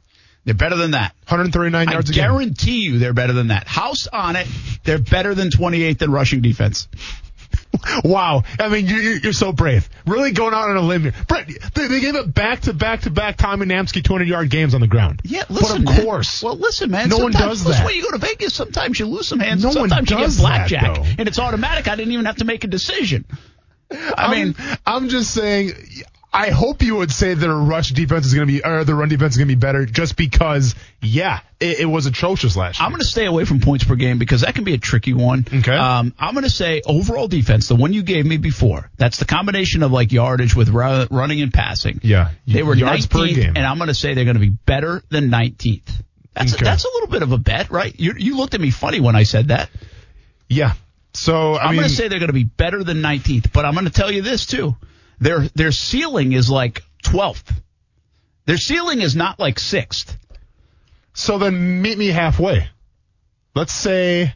[0.44, 1.14] They're better than that.
[1.28, 2.22] 139 yards a game.
[2.22, 3.68] guarantee you they're better than that.
[3.68, 4.46] House on it.
[4.82, 6.88] They're better than 28th in rushing defense.
[8.04, 8.44] Wow.
[8.58, 9.88] I mean, you're, you're so brave.
[10.06, 11.14] Really going out on a limb here.
[11.26, 14.74] Brent, they, they gave it back to back to back Tommy Namsky 200 yard games
[14.74, 15.20] on the ground.
[15.24, 15.84] Yeah, listen.
[15.84, 16.04] But of man.
[16.04, 16.42] course.
[16.42, 17.08] Well, listen, man.
[17.08, 17.84] No one does that.
[17.84, 19.62] When you go to Vegas, sometimes you lose some hands.
[19.62, 21.88] No one sometimes you does get blackjack, that, and it's automatic.
[21.88, 23.24] I didn't even have to make a decision.
[23.90, 25.72] I mean, mean, I'm just saying.
[26.30, 29.08] I hope you would say their rush defense is going to be, or the run
[29.08, 32.84] defense is going to be better, just because, yeah, it, it was atrocious last year.
[32.84, 35.14] I'm going to stay away from points per game because that can be a tricky
[35.14, 35.46] one.
[35.52, 35.74] Okay.
[35.74, 38.90] Um, I'm going to say overall defense, the one you gave me before.
[38.98, 41.98] That's the combination of like yardage with ru- running and passing.
[42.02, 43.52] Yeah, They were yards 19th, per game.
[43.56, 45.88] and I'm going to say they're going to be better than 19th.
[46.34, 46.62] That's Okay.
[46.62, 47.98] a, that's a little bit of a bet, right?
[47.98, 49.70] You, you looked at me funny when I said that.
[50.48, 50.74] yeah.
[51.14, 53.72] So I I'm going to say they're going to be better than 19th, but I'm
[53.72, 54.76] going to tell you this too.
[55.20, 57.52] Their their ceiling is like 12th.
[58.46, 60.16] Their ceiling is not like 6th.
[61.12, 62.68] so then meet me halfway.
[63.54, 64.34] Let's say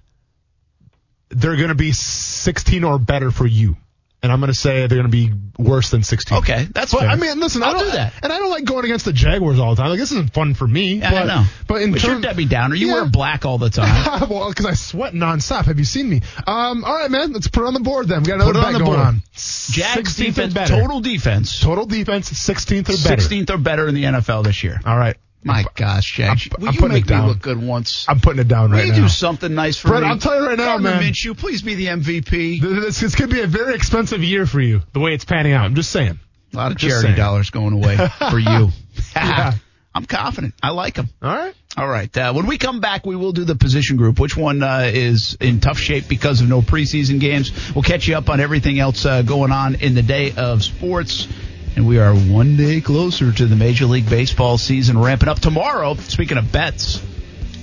[1.30, 3.76] they're going to be 16 or better for you,
[4.22, 6.38] and I'm going to say they're going to be worse than 16.
[6.38, 7.08] Okay, that's But fair.
[7.10, 8.12] I mean, listen, I I'll don't do that.
[8.22, 9.90] and I don't like going against the Jaguars all the time.
[9.90, 10.94] Like this isn't fun for me.
[10.94, 11.44] Yeah, but, I know.
[11.66, 12.74] But in but you're terms, Debbie Downer.
[12.74, 12.92] You Yeah.
[12.94, 14.28] wear black all the time.
[14.28, 15.64] well, because I sweat nonstop.
[15.66, 16.22] Have you seen me?
[16.46, 17.32] Um, all right, man.
[17.32, 18.22] Let's put it on the board then.
[18.22, 18.98] We got another Put it on the going board.
[19.06, 19.22] on.
[19.34, 23.22] Jags defense, total defense, Total defense, 16th or better.
[23.22, 24.80] 16th or better in the NFL this year.
[24.86, 25.16] All right.
[25.44, 26.48] My gosh, Jags.
[26.52, 27.28] I'm- Will I'm you putting make it me down.
[27.28, 28.06] look good once?
[28.08, 28.98] I'm putting it down Will right you now.
[29.02, 30.08] do something nice for Brett, me?
[30.08, 31.02] I'll tell you right now, Gardner man.
[31.12, 32.60] Minshew, please be the MVP.
[32.60, 35.64] This, this could be a very expensive year for you, the way it's panning out.
[35.64, 36.18] I'm just saying.
[36.52, 37.16] A lot of Just charity saying.
[37.16, 37.96] dollars going away
[38.30, 38.70] for you.
[39.16, 39.52] Yeah.
[39.94, 40.54] I'm confident.
[40.62, 41.08] I like them.
[41.20, 41.54] All right.
[41.76, 42.14] All right.
[42.16, 44.18] Uh, when we come back, we will do the position group.
[44.18, 47.52] Which one uh, is in tough shape because of no preseason games?
[47.74, 51.28] We'll catch you up on everything else uh, going on in the day of sports.
[51.74, 55.94] And we are one day closer to the Major League Baseball season ramping up tomorrow.
[55.94, 57.02] Speaking of bets,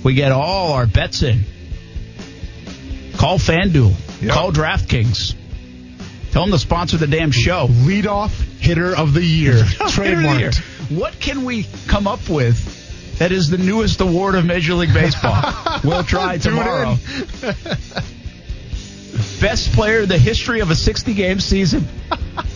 [0.02, 1.44] we get all our bets in.
[3.16, 3.94] Call FanDuel.
[4.22, 4.32] Yep.
[4.32, 5.34] Call DraftKings.
[6.32, 7.66] Tell them to sponsor the damn show.
[7.68, 9.54] Leadoff hitter of the year.
[9.62, 10.58] Trademarked.
[10.90, 15.40] What can we come up with that is the newest award of Major League Baseball?
[15.84, 16.96] we'll try tomorrow.
[19.40, 21.86] Best player in the history of a 60 game season.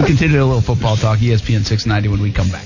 [0.00, 2.64] we continue a little football talk, ESPN 690 when we come back.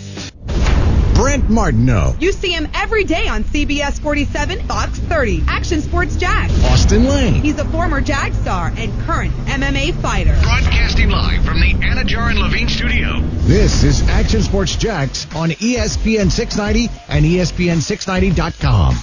[1.14, 6.52] Brent Martineau, You see him every day on CBS 47, Fox 30, Action Sports Jax.
[6.64, 10.36] Austin Lane, He's a former Jag star and current MMA fighter.
[10.42, 13.20] Broadcasting live from the Anajar and Levine studio.
[13.46, 18.96] This is Action Sports Jax on ESPN 690 and E ESPN690.com.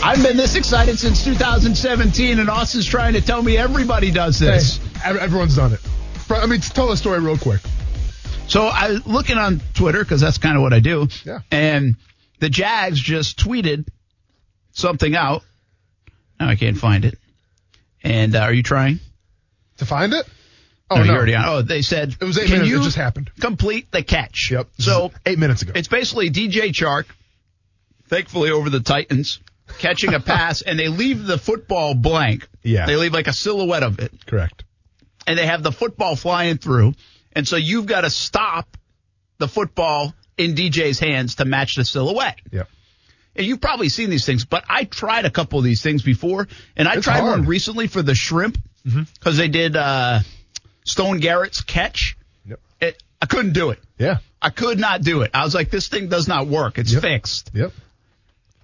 [0.00, 4.76] I've been this excited since 2017, and Austin's trying to tell me everybody does this.
[4.78, 5.80] Hey, ev- everyone's done it.
[6.30, 7.60] I mean, tell the story real quick.
[8.48, 11.08] So I was looking on Twitter because that's kind of what I do.
[11.24, 11.40] Yeah.
[11.50, 11.96] And
[12.40, 13.86] the Jags just tweeted
[14.72, 15.42] something out.
[16.40, 17.18] Now I can't find it.
[18.02, 19.00] And uh, are you trying?
[19.78, 20.26] To find it?
[20.90, 21.14] Oh, no, no.
[21.14, 21.44] already on.
[21.46, 22.70] Oh, they said It was eight minutes.
[22.70, 23.30] It just happened.
[23.38, 24.50] Complete the catch.
[24.50, 24.68] Yep.
[24.78, 25.72] So eight minutes ago.
[25.74, 27.04] it's basically DJ Chark,
[28.08, 29.40] thankfully over the Titans,
[29.78, 32.48] catching a pass, and they leave the football blank.
[32.62, 32.86] Yeah.
[32.86, 34.64] They leave like a silhouette of it, Correct.
[35.28, 36.94] And they have the football flying through,
[37.32, 38.76] and so you've got to stop
[39.38, 42.38] the football in DJ's hands to match the silhouette.
[42.50, 42.68] Yep.
[43.36, 46.48] And you've probably seen these things, but I tried a couple of these things before,
[46.76, 47.40] and I It's tried hard.
[47.40, 48.58] one recently for the shrimp
[49.14, 50.20] because they did uh,
[50.84, 52.16] Stone Garrett's catch.
[52.46, 52.60] Yep.
[52.80, 53.78] It, I couldn't do it.
[53.98, 54.18] Yeah.
[54.40, 55.32] I could not do it.
[55.34, 56.78] I was like, this thing does not work.
[56.78, 57.02] It's Yep.
[57.02, 57.50] fixed.
[57.54, 57.72] Yep.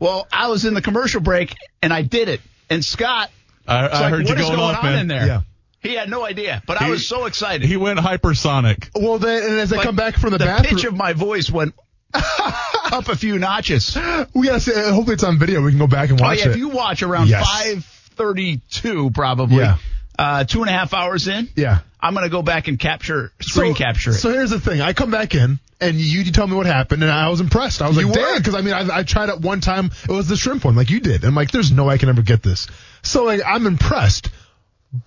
[0.00, 2.40] Well, I was in the commercial break and I did it.
[2.70, 3.30] And Scott,
[3.66, 4.98] I, was I like, heard you what is going, going off, on man.
[5.00, 5.26] in there?
[5.26, 5.40] Yeah.
[5.84, 7.62] He had no idea, but I was so excited.
[7.68, 8.88] He went hypersonic.
[8.94, 11.12] Well, then, and as I Like, come back from the, the bathroom, pitch of my
[11.12, 11.74] voice went.
[12.14, 13.96] up a few notches.
[14.34, 15.60] We gotta say, hopefully it's on video.
[15.62, 16.50] We can go back and watch Oh watch yeah, it.
[16.52, 17.44] if you watch around Yes.
[17.46, 19.78] five thirty-two, probably, Yeah.
[20.18, 21.80] uh, two and a half hours in, yeah.
[22.00, 24.14] I'm gonna go back and capture, screen so, capture it.
[24.14, 24.80] So here's the thing.
[24.80, 27.82] I come back in and you, you tell me what happened and I was impressed.
[27.82, 28.22] I was You like, were.
[28.22, 29.90] damn, because I mean, I, I tried it one time.
[30.08, 31.24] It was the shrimp one like you did.
[31.24, 32.68] I'm like, there's no way I can ever get this.
[33.02, 34.30] So like, I'm impressed.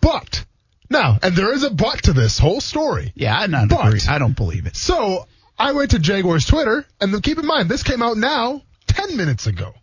[0.01, 0.43] But
[0.89, 3.11] now, and there is a but to this whole story.
[3.15, 4.01] yeah, I'm not But- agree.
[4.07, 4.75] I don't believe it.
[4.75, 9.17] So I went to Jaguars Twitter and keep in mind, this came out now 10
[9.17, 9.73] minutes ago.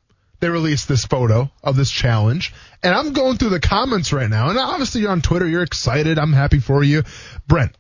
[0.40, 4.50] They released this photo of this challenge and I'm going through the comments right now.
[4.50, 5.46] And obviously you're on Twitter.
[5.48, 6.18] You're excited.
[6.18, 7.02] I'm happy for you.
[7.48, 7.72] Brent,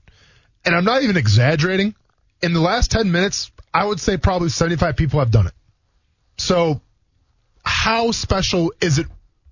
[0.64, 1.94] and I'm not even exaggerating.
[2.42, 5.52] In the last 10 minutes, I would say probably 75 people have done it.
[6.38, 6.80] So
[7.64, 9.06] how special is it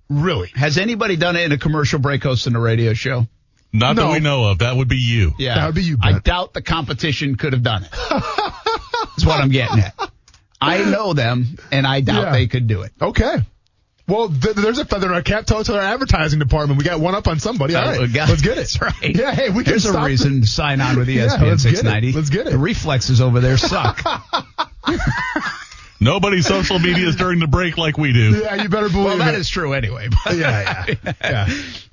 [0.09, 0.51] really?
[0.55, 3.27] Has anybody done it in a commercial break hosting a radio show?
[3.73, 4.07] Not No.
[4.07, 4.59] that we know of.
[4.59, 5.33] That would be you.
[5.39, 7.89] Yeah, That would be you, I doubt the competition could have done it.
[7.91, 9.95] That's what I'm getting at.
[10.61, 12.31] I know them, and I doubt Yeah.
[12.31, 12.91] they could do it.
[13.01, 13.35] Okay.
[14.07, 15.45] Well, th- there's a feather in our cap.
[15.45, 16.77] Tell it to our advertising department.
[16.77, 17.73] We got one up on somebody.
[17.73, 18.55] All right, Uh, got- let's get it.
[18.57, 18.93] That's right.
[19.15, 21.41] Yeah, hey, we can There's a stop reason to sign on with E Yeah, ESPN
[21.49, 22.11] let's get 690.
[22.13, 22.51] Let's get it.
[22.51, 24.01] The reflexes over there suck.
[26.03, 28.41] Nobody's social medias during the break like we do.
[28.41, 29.09] Yeah, you better believe it.
[29.09, 29.39] well, that it.
[29.39, 30.09] is true anyway.
[30.25, 31.49] But Yeah, yeah, yeah.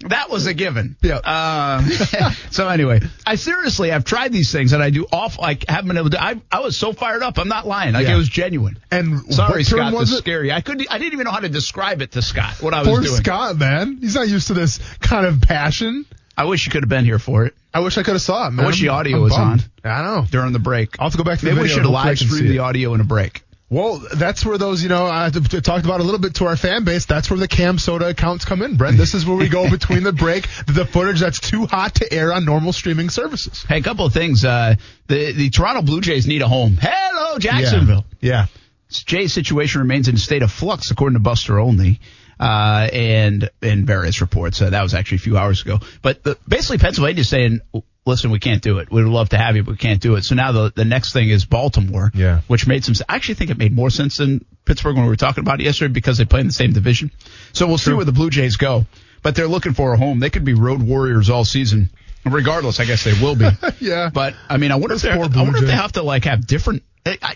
[0.08, 0.96] that was a given.
[1.02, 1.16] Yeah.
[1.18, 1.82] Uh,
[2.50, 5.98] so anyway, I seriously, I've tried these things and I do off, like haven't been
[5.98, 6.22] able to.
[6.22, 7.38] I, I was so fired up.
[7.38, 7.94] I'm not lying.
[7.94, 8.14] Like Yeah.
[8.14, 8.78] it was genuine.
[8.90, 9.92] And Sorry, what Scott.
[9.92, 10.22] was this is it?
[10.22, 10.52] scary.
[10.52, 10.86] I couldn't.
[10.90, 12.60] I didn't even know how to describe it to Scott.
[12.60, 13.16] What I was Poor doing.
[13.16, 13.98] Scott, man.
[14.00, 16.04] He's not used to this kind of passion.
[16.36, 18.48] I wish you could have been here for it I wish I could have saw
[18.48, 18.64] it, man.
[18.64, 19.68] I wish the audio I'm was bummed.
[19.84, 20.24] I know.
[20.30, 20.96] during the break.
[20.98, 21.74] I'll have to go back to the Maybe video.
[21.76, 23.42] should Hopefully I live can stream see the audio in a break.
[23.70, 26.82] Well, that's where those, you know, I talked about a little bit to our fan
[26.82, 27.06] base.
[27.06, 28.96] That's where the Cam Soda accounts come in, Brent.
[28.96, 32.32] This is where we go between the break, the footage that's too hot to air
[32.32, 33.62] on normal streaming services.
[33.62, 34.44] Hey, a couple of things.
[34.44, 34.74] Uh,
[35.06, 36.78] the the Toronto Blue Jays need a home.
[36.80, 38.04] Hello, Jacksonville.
[38.20, 38.46] Yeah.
[38.88, 42.00] Jay's situation remains in a state of flux, according to Buster Olney,
[42.40, 44.60] uh, and in various reports.
[44.60, 45.78] Uh, that was actually a few hours ago.
[46.02, 46.84] But the, basically,
[47.20, 47.60] is saying,
[48.06, 48.90] "Listen, we can't do it.
[48.90, 51.12] We'd love to have you, but we can't do it." So now the the next
[51.12, 52.40] thing is Baltimore, Yeah.
[52.46, 52.94] which made some.
[53.08, 55.64] I actually think it made more sense than Pittsburgh when we were talking about it
[55.64, 57.10] yesterday because they play in the same division.
[57.52, 58.86] So we'll see where the Blue Jays go.
[59.22, 60.18] But they're looking for a home.
[60.18, 61.90] They could be road warriors all season.
[62.24, 63.48] Regardless, I guess they will be.
[63.80, 64.10] Yeah.
[64.12, 66.82] But I mean, I wonder if I wonder if they have to like have different.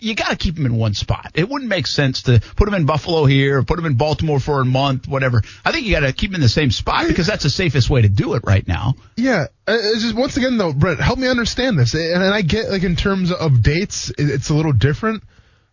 [0.01, 1.33] You got to keep them in one spot.
[1.35, 4.61] It wouldn't make sense to put them in Buffalo here, put them in Baltimore for
[4.61, 5.43] a month, whatever.
[5.65, 7.89] I think you got to keep them in the same spot because that's the safest
[7.89, 8.95] way to do it right now.
[9.17, 11.95] Yeah, uh, it's just once again though, Brent, help me understand this.
[11.95, 15.23] And, and I get like in terms of dates, it's a little different.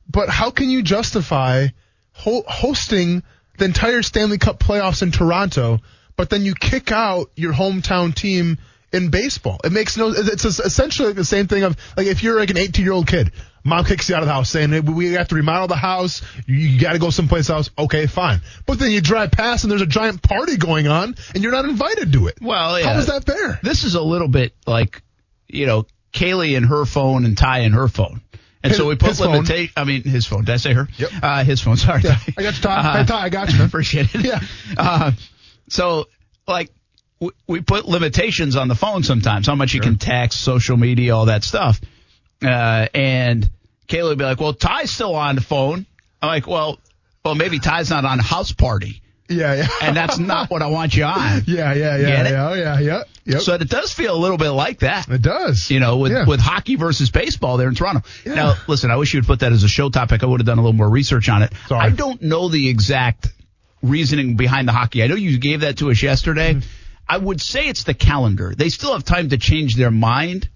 [0.09, 1.67] But how can you justify
[2.13, 3.23] hosting
[3.57, 5.79] the entire Stanley Cup playoffs in Toronto,
[6.15, 8.57] but then you kick out your hometown team
[8.91, 9.59] in baseball?
[9.63, 10.09] It makes no.
[10.09, 13.07] It's essentially like the same thing of like if you're like an 18 year old
[13.07, 13.31] kid.
[13.63, 16.21] Mom kicks you out of the house saying, we have to remodel the house.
[16.47, 17.69] You, got to go someplace else.
[17.77, 18.41] Okay, fine.
[18.65, 21.65] But then you drive past and there's a giant party going on and you're not
[21.65, 22.39] invited to it.
[22.41, 22.93] Well, yeah.
[22.93, 23.59] How is that fair?
[23.61, 25.01] This is a little bit like,
[25.47, 28.21] you know, Kaylee and her phone and Ty and her phone.
[28.63, 29.73] And His- so we put limitation.
[29.75, 30.43] I mean, his phone.
[30.45, 30.87] Did I say her?
[30.97, 31.11] Yep.
[31.21, 31.77] Uh, his phone.
[31.77, 32.01] Sorry.
[32.03, 32.33] Yeah, Ty.
[32.37, 32.75] I got you, Ty.
[32.75, 33.63] Uh, hey, Ty, I got you.
[33.63, 34.21] Appreciate it.
[34.25, 34.39] Yeah.
[34.77, 35.11] Uh,
[35.67, 36.07] so,
[36.47, 36.69] like,
[37.19, 41.15] we, we put limitations on the phone sometimes, how much you can text, social media,
[41.15, 41.79] all that stuff.
[42.43, 43.49] Uh, and
[43.87, 45.85] Kayla would be like, well, Ty's still on the phone.
[46.21, 46.79] I'm like, well,
[47.23, 49.01] well, maybe Ty's not on house party.
[49.29, 49.67] Yeah, yeah.
[49.81, 51.43] And that's not what I want you on.
[51.47, 53.03] yeah, yeah, yeah, yeah, oh, yeah, yeah.
[53.23, 53.41] Yep.
[53.41, 55.07] So it does feel a little bit like that.
[55.07, 55.69] it does.
[55.71, 56.25] You know, with, Yeah.
[56.25, 58.01] with hockey versus baseball there in Toronto.
[58.25, 58.33] Yeah.
[58.33, 60.23] Now, listen, I wish you would put that as a show topic.
[60.23, 61.53] I would have done a little more research on it.
[61.67, 61.85] Sorry.
[61.85, 63.27] I don't know the exact
[63.81, 65.03] reasoning behind the hockey.
[65.03, 66.55] I know you gave that to us yesterday.
[66.55, 66.67] Mm-hmm.
[67.07, 68.53] I would say it's the calendar.
[68.55, 70.49] They still have time to change their mind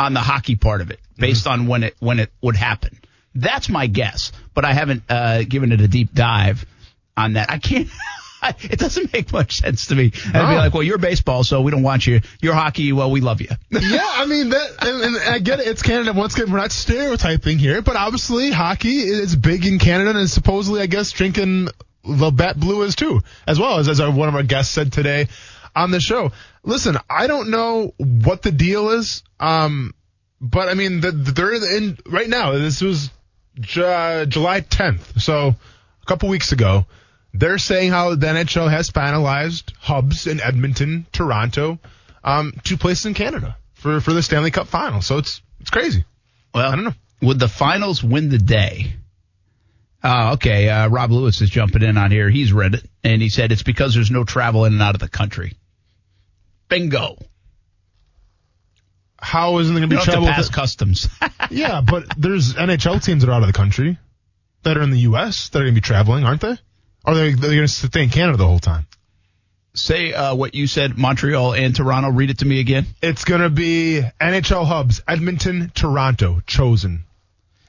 [0.00, 1.60] on the hockey part of it based Mm-hmm.
[1.62, 2.98] on when it when it would happen.
[3.34, 6.64] That's my guess, but I haven't uh, given it a deep dive
[7.16, 7.50] on that.
[7.50, 7.88] I can't.
[8.42, 10.12] It doesn't make much sense to me.
[10.28, 12.22] I'd be like, well, you're baseball, so we don't want you.
[12.40, 13.48] You're hockey, well, we love you.
[13.70, 15.66] yeah, I mean that, and, and I get it.
[15.66, 16.14] It's Canada.
[16.14, 20.80] Once again, we're not stereotyping here, but obviously hockey is big in Canada, and supposedly,
[20.80, 21.68] I guess, drinking
[22.02, 24.90] the bat blue is too, as well as as our, one of our guests said
[24.90, 25.28] today
[25.74, 26.32] on the show.
[26.62, 29.94] Listen, I don't know what the deal is, um,
[30.40, 32.52] but I mean, the, the, they're in right now.
[32.52, 33.10] This was
[33.58, 35.48] Ju- July 10th, so
[36.02, 36.86] a couple weeks ago.
[37.32, 41.78] They're saying how the NHL has finalized hubs in Edmonton, Toronto,
[42.24, 45.00] um, two places in Canada for, for the Stanley Cup final.
[45.00, 46.04] So it's it's crazy.
[46.54, 46.94] Well, I don't know.
[47.22, 48.94] Would the finals win the day?
[50.02, 52.30] Uh, okay, uh, Rob Lewis is jumping in on here.
[52.30, 55.00] He's read it, and he said it's because there's no travel in and out of
[55.00, 55.52] the country.
[56.70, 57.18] Bingo.
[59.20, 61.08] How isn't there going to be to pass with customs.
[61.50, 63.98] yeah, but there's NHL teams that are out of the country.
[64.62, 65.50] that are in the U.S.
[65.50, 66.56] that are going to be traveling, aren't they?
[67.04, 68.86] Or are they, they're going to stay in Canada the whole time?
[69.74, 72.10] Say uh, what you said, Montreal and Toronto.
[72.10, 72.86] Read it to me again.
[73.02, 77.04] It's going to be NHL hubs, Edmonton, Toronto, chosen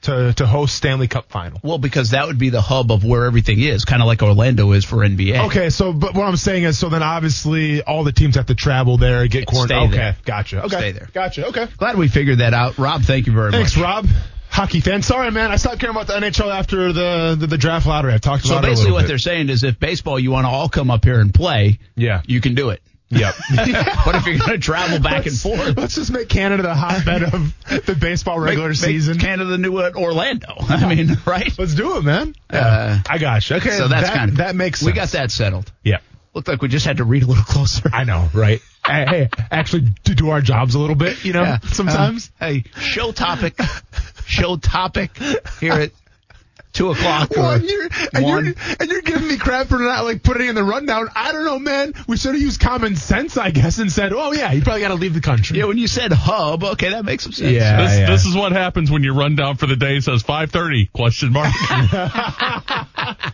[0.02, 1.60] to, to host Stanley Cup final.
[1.62, 4.72] Well, because that would be the hub of where everything is, kind of like Orlando
[4.72, 5.46] is for NBA.
[5.46, 8.54] Okay, so but what I'm saying is, so then obviously all the teams have to
[8.54, 9.94] travel there, and get quarantined.
[9.94, 10.64] Okay, gotcha.
[10.64, 11.08] Okay, Stay there.
[11.12, 11.46] Gotcha.
[11.48, 11.66] Okay.
[11.76, 12.78] Glad we figured that out.
[12.78, 13.84] Rob, thank you very Thanks, much.
[13.84, 14.22] Thanks, Rob.
[14.50, 15.00] Hockey fan.
[15.00, 15.50] Sorry, man.
[15.50, 18.12] I stopped caring about the NHL after the the, the draft lottery.
[18.12, 19.08] I talked So about it a basically, what bit.
[19.08, 22.20] they're saying is, if baseball, you want to all come up here and play, Yeah.
[22.26, 22.82] you can do it.
[23.12, 23.34] Yep.
[24.04, 26.74] but if you're going to travel back and Let's- forth, Let's just make Canada the
[26.74, 27.54] hotbed of
[27.86, 29.16] the baseball regular make- season.
[29.18, 30.54] make Canada the new uh, Orlando.
[30.60, 31.52] I mean, right?
[31.58, 32.34] Let's do it, man.
[32.50, 33.56] Uh, I got you.
[33.56, 34.86] Okay, so that's that, kind of that makes sense.
[34.86, 35.70] We got that settled.
[35.84, 35.98] Yeah.
[36.34, 37.90] Looked like we just had to read a little closer.
[37.92, 38.60] I know, right?
[38.86, 41.58] hey, hey, actually, to do our jobs a little bit, you know, Yeah.
[41.60, 42.30] sometimes.
[42.40, 43.56] Uh, hey, show topic,
[44.26, 45.16] show topic
[45.60, 45.90] here at
[46.72, 48.44] two o'clock Well, or and you're, and, one.
[48.46, 51.08] you're, and you're giving me crap for not like putting in the rundown.
[51.14, 51.94] I don't know, man.
[52.06, 54.88] We should have used common sense, I guess, and said, "Oh yeah, you probably got
[54.88, 57.52] to leave the country." yeah, when you said hub, okay, that makes some sense.
[57.52, 57.82] Yeah.
[57.82, 58.10] This, yeah.
[58.10, 61.52] this is what happens when your rundown for the day says 5:30 question mark.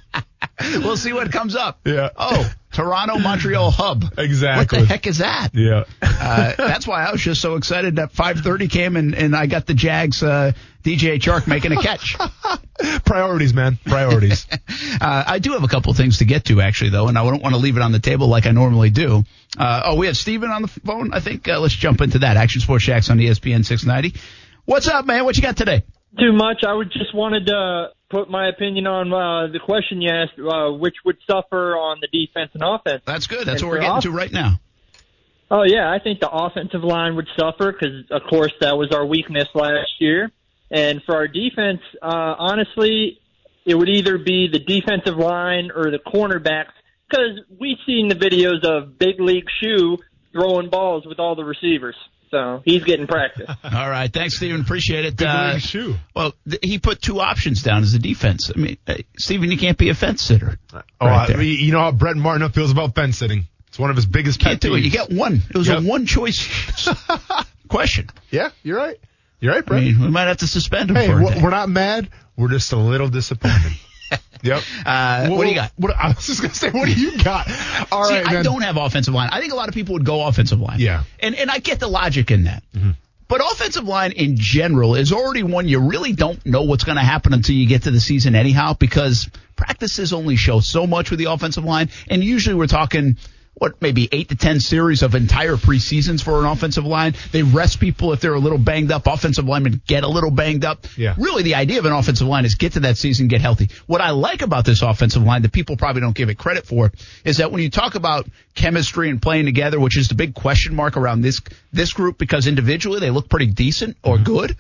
[0.82, 1.80] we'll see what comes up.
[1.84, 2.11] Yeah.
[2.16, 4.04] Oh, Toronto Montreal hub.
[4.18, 4.78] Exactly.
[4.78, 5.50] What the heck is that?
[5.54, 5.84] Yeah.
[6.02, 9.66] Uh, that's why I was just so excited that 5:30 came and, and I got
[9.66, 10.52] the Jags uh,
[10.82, 12.16] DJ Chark making a catch.
[13.04, 13.78] Priorities, man.
[13.84, 14.46] Priorities.
[15.00, 17.42] Uh, I do have a couple things to get to actually though, and I don't
[17.42, 19.22] want to leave it on the table like I normally do.
[19.56, 21.12] Uh, oh, we have Steven on the phone.
[21.12, 22.36] I think uh, let's jump into that.
[22.36, 24.18] Action Sports Jax on ESPN 690.
[24.64, 25.24] What's up, man?
[25.24, 25.84] What you got today?
[26.18, 26.64] too much.
[26.66, 30.70] I would just wanted to put my opinion on uh, the question you asked, uh,
[30.72, 33.02] which would suffer on the defense and offense.
[33.04, 33.46] That's good.
[33.46, 34.61] That's And what we're getting off- to right now.
[35.50, 39.06] Oh yeah, I think the offensive line would suffer because, of course, that was our
[39.06, 40.30] weakness last year.
[40.70, 43.18] And for our defense, uh, honestly,
[43.64, 46.72] it would either be the defensive line or the cornerbacks
[47.09, 49.96] because we've seen the videos of Big League Shoe
[50.32, 51.96] throwing balls with all the receivers.
[52.31, 53.49] So he's getting practice.
[53.64, 54.61] All right, thanks, Steven.
[54.61, 55.16] Appreciate it.
[55.16, 55.95] Big Uh, shoe.
[56.14, 58.51] well, th- he put two options down as a defense.
[58.55, 60.59] I mean, uh, Steven, you can't be a fence sitter.
[60.72, 61.43] Oh, Right I- there.
[61.43, 63.47] you know how Brent Martineau feels about fence sitting.
[63.68, 64.81] It's one of his biggest pet Can't do it.
[64.85, 65.43] You get one.
[65.51, 65.79] It was Yep.
[65.79, 66.47] a one choice
[67.68, 68.09] question.
[68.31, 68.99] Yeah, you're right.
[69.41, 69.83] You're right, I Brett.
[69.85, 71.41] mean, we might have to suspend him hey, for a day.
[71.43, 72.09] we're not mad.
[72.37, 73.72] We're just a little disappointed.
[74.43, 74.62] yep.
[74.84, 75.72] Uh, what do you got?
[75.76, 77.49] What, I was just gonna say, what do you got?
[77.93, 79.28] All See, right, I don't have offensive line.
[79.32, 80.80] I think a lot of people would go offensive line.
[80.80, 81.05] Yeah.
[81.20, 82.62] And and I get the logic in that.
[83.28, 87.05] But offensive line in general is already one you really don't know what's going to
[87.05, 91.18] happen until you get to the season anyhow because practices only show so much with
[91.18, 93.18] the offensive line and usually we're talking
[93.59, 97.14] what maybe 8 to 10 series of entire preseasons for an offensive line.
[97.32, 99.06] They rest people if they're a little banged up.
[99.06, 100.86] Offensive linemen get a little banged up.
[100.96, 101.14] Yeah.
[101.18, 103.68] Really the idea of an offensive line is get to that season, get healthy.
[103.86, 106.92] What I like about this offensive line that people probably don't give it credit for
[107.24, 110.74] is that when you talk about chemistry and playing together, which is the big question
[110.74, 111.40] mark around this
[111.72, 114.24] this group because individually they look pretty decent or mm-hmm.
[114.24, 114.56] good,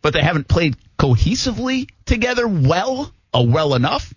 [0.00, 4.14] but they haven't played cohesively together well or well enough.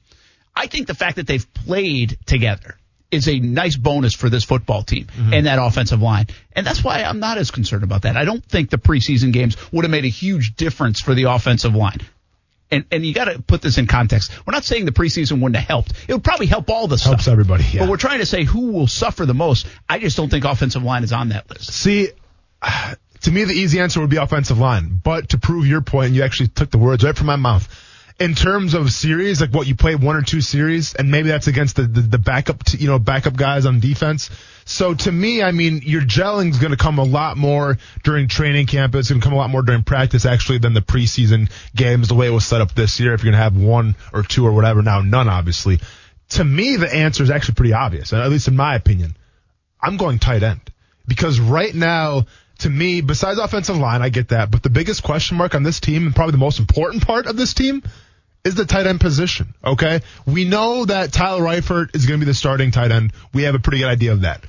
[0.56, 2.76] I think the fact that they've played together
[3.12, 5.34] is a nice bonus for this football team mm-hmm.
[5.34, 6.28] and that offensive line.
[6.54, 8.18] And that's why I'm not as concerned about that.
[8.18, 11.76] I don't think the preseason games would have made a huge difference for the offensive
[11.76, 12.00] line.
[12.72, 14.32] And and you got to put this in context.
[14.48, 15.92] We're not saying the preseason wouldn't have helped.
[16.08, 17.12] It would probably help all the Helps stuff.
[17.12, 17.82] Helps everybody, yeah.
[17.82, 19.68] But we're trying to say who will suffer the most.
[19.90, 21.74] I just don't think offensive line is on that list.
[21.74, 22.10] See,
[23.22, 25.02] to me, the easy answer would be offensive line.
[25.04, 27.68] But to prove your point, you actually took the words right from my mouth.
[28.22, 31.48] In terms of series, like what you play one or two series, and maybe that's
[31.48, 34.30] against the the, the backup, t- you know, backup guys on defense.
[34.64, 38.28] So to me, I mean, your gelling is going to come a lot more during
[38.28, 38.94] training camp.
[38.94, 42.10] It's going to come a lot more during practice, actually, than the preseason games.
[42.10, 44.22] The way it was set up this year, if you're going to have one or
[44.22, 45.80] two or whatever, now none, obviously.
[46.30, 49.18] To me, the answer is actually pretty obvious, at least in my opinion.
[49.82, 50.62] I'm going tight end
[51.08, 52.28] because right now,
[52.60, 55.80] to me, besides offensive line, I get that, but the biggest question mark on this
[55.80, 57.82] team and probably the most important part of this team
[58.44, 59.54] is the tight end position.
[59.64, 63.14] Okay, we know that Tyler Eifert is going to be the starting tight end.
[63.34, 64.44] We have a pretty good idea of that.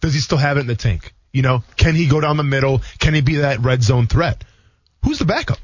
[0.00, 1.14] Does he still have it in the tank?
[1.32, 2.80] You know, can he go down the middle?
[2.98, 4.42] Can he be that red zone threat?
[5.04, 5.58] Who's the backup?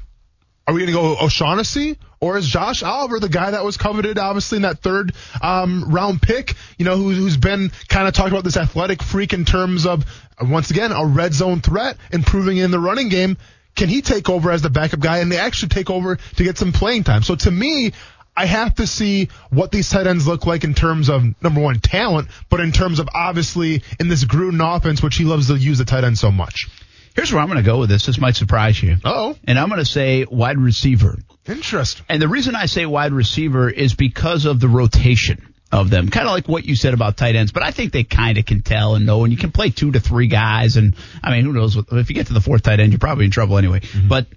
[0.65, 4.17] Are we going to go O'Shaughnessy or is Josh Oliver the guy that was coveted
[4.17, 6.55] obviously in that third um, round pick?
[6.77, 10.05] You know, who, who's been kind of talked about this athletic freak in terms of
[10.41, 13.37] once again a red zone threat, improving in the running game.
[13.77, 16.57] Can he take over as the backup guy and they actually take over to get
[16.57, 17.23] some playing time?
[17.23, 17.93] So to me,
[18.35, 21.79] I have to see what these tight ends look like in terms of number one
[21.79, 25.77] talent, but in terms of obviously in this Gruden offense, which he loves to use
[25.77, 26.67] the tight end so much.
[27.15, 28.05] Here's where I'm going to go with this.
[28.05, 28.97] This might surprise you.
[29.03, 31.17] Oh, And I'm going to say wide receiver.
[31.47, 32.05] interesting.
[32.09, 36.09] And the reason I say wide receiver is because of the rotation of them.
[36.09, 38.45] Kind of like what you said about tight ends, but I think they kind of
[38.45, 40.77] can tell and know, and you can play two to three guys.
[40.77, 41.75] And I mean, who knows?
[41.75, 43.81] what- If you get to the fourth tight end, you're probably in trouble anyway.
[43.81, 44.07] Mm-hmm.
[44.07, 44.27] But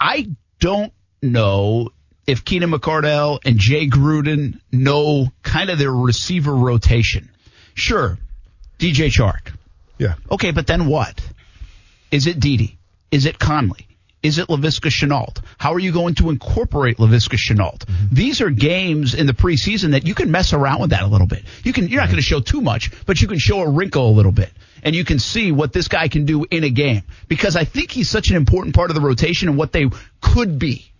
[0.00, 0.28] I
[0.60, 0.92] don't
[1.22, 1.90] know
[2.26, 7.30] if Keenan McCardell and Jay Gruden know kind of their receiver rotation.
[7.74, 8.18] Sure,
[8.78, 9.52] DJ Chark.
[9.98, 10.14] Yeah.
[10.30, 11.20] Okay, but then what?
[12.12, 12.76] Is it Dede?
[13.10, 13.87] Is it Conley?
[14.22, 15.40] Is it Laviska Shenault?
[15.58, 17.84] How are you going to incorporate Laviska Shenault?
[18.10, 21.28] These are games in the preseason that you can mess around with that a little
[21.28, 21.44] bit.
[21.62, 24.08] You can, you're not going to show too much, but you can show a wrinkle
[24.08, 24.50] a little bit.
[24.82, 27.02] And you can see what this guy can do in a game.
[27.28, 29.88] Because I think he's such an important part of the rotation and what they
[30.20, 30.90] could be.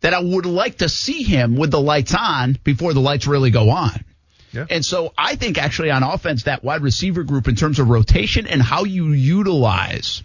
[0.00, 3.52] That I would like to see him with the lights on before the lights really
[3.52, 4.04] go on.
[4.50, 4.66] Yeah.
[4.68, 8.48] And so I think actually on offense, that wide receiver group in terms of rotation
[8.48, 10.22] and how you utilize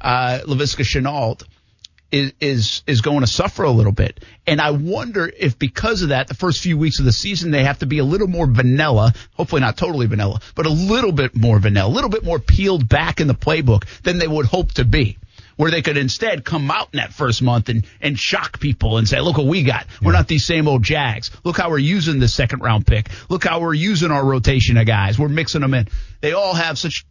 [0.00, 1.42] uh, Laviska Shenault
[2.14, 4.22] is, is is going to suffer a little bit.
[4.46, 7.64] And I wonder if because of that, the first few weeks of the season, they
[7.64, 11.34] have to be a little more vanilla, hopefully not totally vanilla, but a little bit
[11.34, 14.72] more vanilla, a little bit more peeled back in the playbook than they would hope
[14.72, 15.18] to be.
[15.56, 19.08] Where they could instead come out in that first month and, and shock people and
[19.08, 19.86] say, look what we got.
[20.02, 21.30] We're not these same old Jags.
[21.44, 23.08] Look how we're using the second round pick.
[23.28, 25.16] Look how we're using our rotation of guys.
[25.16, 25.86] We're mixing them in.
[26.20, 27.06] They all have such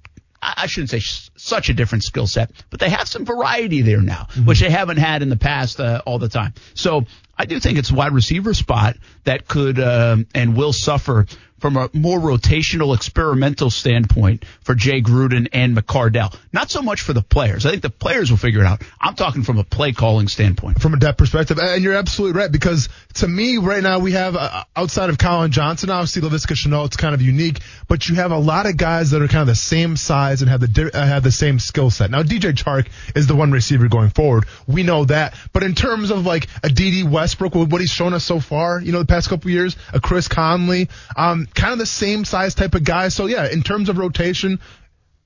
[0.57, 4.01] I shouldn't say sh- such a different skill set, but they have some variety there
[4.01, 6.53] now, which they haven't had in the past uh, all the time.
[6.73, 7.05] So
[7.37, 11.25] I do think it's a wide receiver spot that could um, and will suffer
[11.63, 16.35] from a more rotational, experimental standpoint for Jay Gruden and McCardell.
[16.51, 17.65] Not so much for the players.
[17.65, 18.81] I think the players will figure it out.
[18.99, 20.81] I'm talking from a play calling standpoint.
[20.81, 21.59] from a depth perspective.
[21.59, 25.51] And you're absolutely right because to me right now we have uh, outside of Collin
[25.51, 29.11] Johnson, obviously Laviska Shenault, it's kind of unique, but you have a lot of guys
[29.11, 31.89] that are kind of the same size and have the uh, have the same skill
[31.89, 32.11] set.
[32.11, 34.47] Now DJ Chark is the one receiver going forward.
[34.67, 38.25] We know that, but in terms of like a Dede Westbrook, what he's shown us
[38.25, 41.85] so far, you know, the past couple years, a Chris Conley, um, kind of the
[41.85, 43.09] same size type of guy.
[43.09, 44.59] So yeah, in terms of rotation.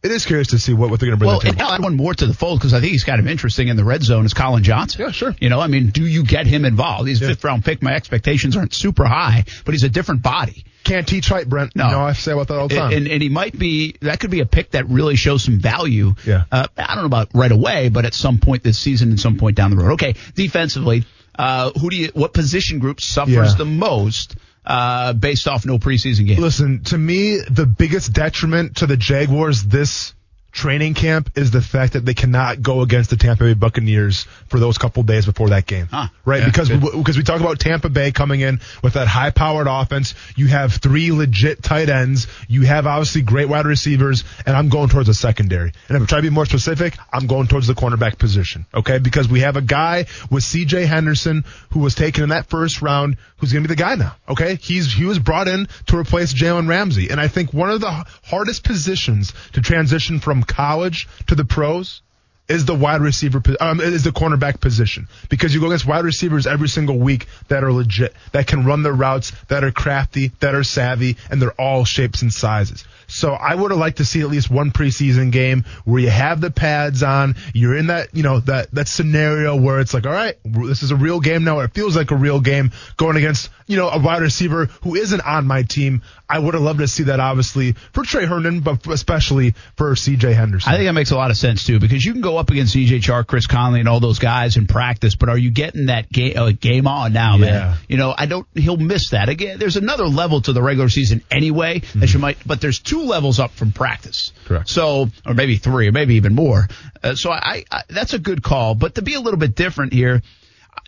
[0.04, 1.58] It is curious to see what, what they're going to bring Well, to the and
[1.58, 1.70] table.
[1.70, 3.76] I'll add one more to the fold because I think he's kind of interesting in
[3.78, 5.02] the red zone is Collin Johnson.
[5.02, 5.36] Yeah, sure.
[5.42, 7.08] You know, I mean, do you get him involved?
[7.10, 7.82] He's a fifth round pick.
[7.82, 10.66] My expectations aren't super high, but he's a different body.
[10.84, 11.76] Can't teach height, Brent.
[11.76, 11.86] No.
[11.88, 12.94] You know, I say about that all the time.
[12.94, 16.14] And, and he might be, that could be a pick that really shows some value.
[16.28, 16.44] Yeah.
[16.52, 19.38] Uh, I don't know about right away, but at some point this season and some
[19.38, 19.94] point down the road.
[19.94, 20.14] Okay.
[20.36, 21.06] Defensively,
[21.38, 23.56] uh, who do you, what position group suffers Yeah.
[23.58, 24.36] the most,
[24.68, 26.42] uh, based off no preseason game.
[26.42, 30.14] Listen, to me, the biggest detriment to the Jaguars this
[30.52, 34.60] training camp is the fact that they cannot go against the Tampa Bay Buccaneers for
[34.60, 35.88] those couple days before that game.
[35.92, 36.08] Huh.
[36.26, 36.40] Right?
[36.40, 36.82] Yeah, because good.
[36.82, 40.16] because we talk about Tampa Bay coming in with that high powered offense.
[40.36, 42.28] You have three legit tight ends.
[42.48, 45.72] You have obviously great wide receivers, and I'm going towards the secondary.
[45.88, 48.66] And if I try to be more specific, I'm going towards the cornerback position.
[48.74, 48.98] Okay?
[49.00, 53.18] Because we have a guy with CJ Henderson who was taken in that first round
[53.38, 54.16] who's going to be the guy now.
[54.28, 54.56] Okay?
[54.56, 57.10] He's he was brought in to replace Jalen Ramsey.
[57.10, 57.92] And I think one of the
[58.24, 62.02] hardest positions to transition from college to the pros
[62.48, 66.48] is the wide receiver, um, is the cornerback position because you go against wide receivers
[66.48, 70.56] every single week that are legit, that can run their routes, that are crafty, that
[70.56, 72.86] are savvy, and they're all shapes and sizes.
[73.08, 76.42] So I would have liked to see at least one preseason game where you have
[76.42, 80.14] the pads on, you're in that, you know, that, that scenario where it's like, all
[80.14, 81.60] right, this is a real game now.
[81.60, 85.22] It feels like a real game going against, you know, a wide receiver who isn't
[85.22, 86.02] on my team.
[86.30, 90.34] I would have loved to see that obviously for Tre Herndon, but especially for CJ
[90.34, 90.72] Henderson.
[90.72, 92.76] I think that makes a lot of sense too, because you can go up against
[92.76, 96.12] CJ Chark, Chris Conley, and all those guys in practice, but are you getting that
[96.12, 97.78] game uh, game on now, man?
[97.88, 98.46] You know, I don't.
[98.54, 99.60] He'll miss that again.
[99.60, 103.40] There's another level to the regular season anyway that you might, but there's two levels
[103.40, 104.32] up from practice.
[104.46, 104.70] Correct.
[104.70, 106.68] So, or maybe three, or maybe even more.
[107.04, 108.76] Uh, so I, I, that's a good call.
[108.76, 110.22] But to be a little bit different here,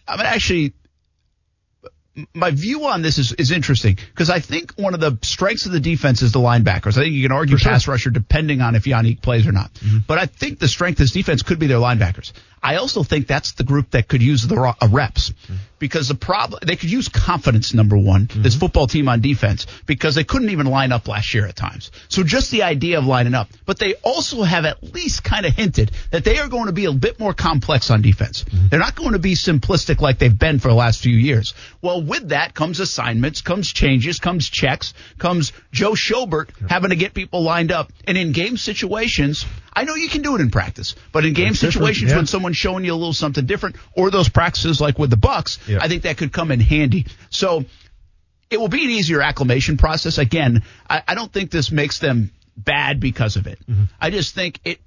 [0.08, 0.74] I- I'm actually
[2.34, 5.72] my view on this is, is interesting because I think one of the strengths of
[5.72, 6.98] the defense is the linebackers.
[6.98, 7.72] I think you can argue sure.
[7.72, 9.72] pass rusher depending on if Yannick plays or not.
[10.08, 12.34] But I think the strength of this defense could be their linebackers.
[12.62, 15.56] I also think that's the group that could use the uh, reps mm-hmm.
[15.80, 18.30] because the problem they could use confidence number one.
[18.34, 18.60] This mm-hmm.
[18.60, 21.92] football team on defense because they couldn't even line up last year at times.
[22.10, 25.54] So just the idea of lining up, but they also have at least kind of
[25.54, 28.44] hinted that they are going to be a bit more complex on defense.
[28.44, 28.68] Mm-hmm.
[28.70, 31.54] They're not going to be simplistic like they've been for the last few years.
[31.82, 37.14] Well, with that comes assignments, comes changes, comes checks, comes Joe Schobert having to get
[37.14, 37.92] people lined up.
[38.06, 41.52] And in game situations, I know you can do it in practice, but in game
[41.52, 42.18] It's situations yeah.
[42.18, 45.60] when someone's showing you a little something different, or those practices like with the Bucs,
[45.68, 45.80] Yeah.
[45.82, 47.06] I think that could come in handy.
[47.30, 47.66] So
[48.50, 50.18] it will be an easier acclimation process.
[50.18, 53.60] Again, I, I don't think this makes them bad because of it.
[53.70, 53.84] Mm-hmm.
[54.02, 54.80] I just think it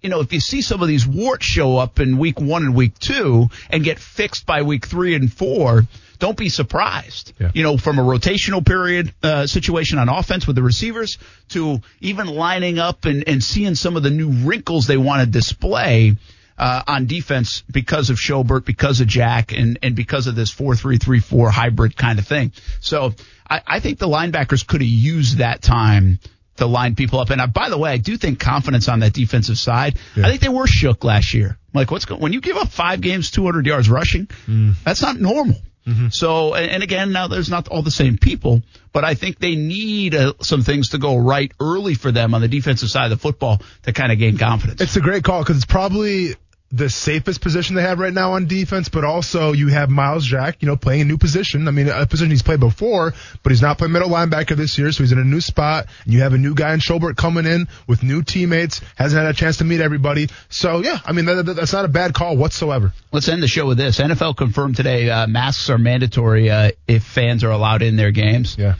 [0.00, 2.74] you know, if you see some of these warts show up in week one and
[2.74, 5.84] week two and get fixed by week three and four,
[6.18, 7.32] don't be surprised.
[7.38, 7.50] Yeah.
[7.54, 11.18] You know, from a rotational period uh, situation on offense with the receivers
[11.50, 15.26] to even lining up and, and seeing some of the new wrinkles they want to
[15.26, 16.16] display.
[16.60, 21.52] Uh, on defense because of Schobert, because of Jack, and, and because of this 4-3-3-4
[21.52, 22.50] hybrid kind of thing.
[22.80, 23.14] So
[23.48, 26.18] I, I think the linebackers could have used that time
[26.58, 27.30] to line people up.
[27.30, 29.98] And I, by the way, I do think confidence on that defensive side.
[30.16, 31.58] I think they were shook last year.
[31.74, 34.74] Like what's going, when you give up five games, 200 yards rushing, mm.
[34.84, 35.56] that's not normal.
[35.86, 36.08] Mm-hmm.
[36.10, 39.56] So, and, and again, now there's not all the same people, but I think they
[39.56, 43.10] need uh, some things to go right early for them on the defensive side of
[43.10, 44.80] the football to kind of gain confidence.
[44.80, 46.34] It's a great call because it's probably
[46.70, 50.58] the safest position they have right now on defense, but also you have Myles Jack,
[50.60, 51.66] you know, playing a new position.
[51.66, 54.92] I mean, a position he's played before, but he's not playing middle linebacker this year,
[54.92, 55.86] so he's in a new spot.
[56.04, 59.30] And you have a new guy in Schobert coming in with new teammates, hasn't had
[59.30, 60.28] a chance to meet everybody.
[60.50, 62.92] So yeah, I mean, that, that- that's not a bad call whatsoever.
[63.12, 63.98] Let's end the show with this.
[63.98, 68.56] NFL confirmed today uh, masks are mandatory uh, if fans are allowed in their games.
[68.58, 68.74] Yeah.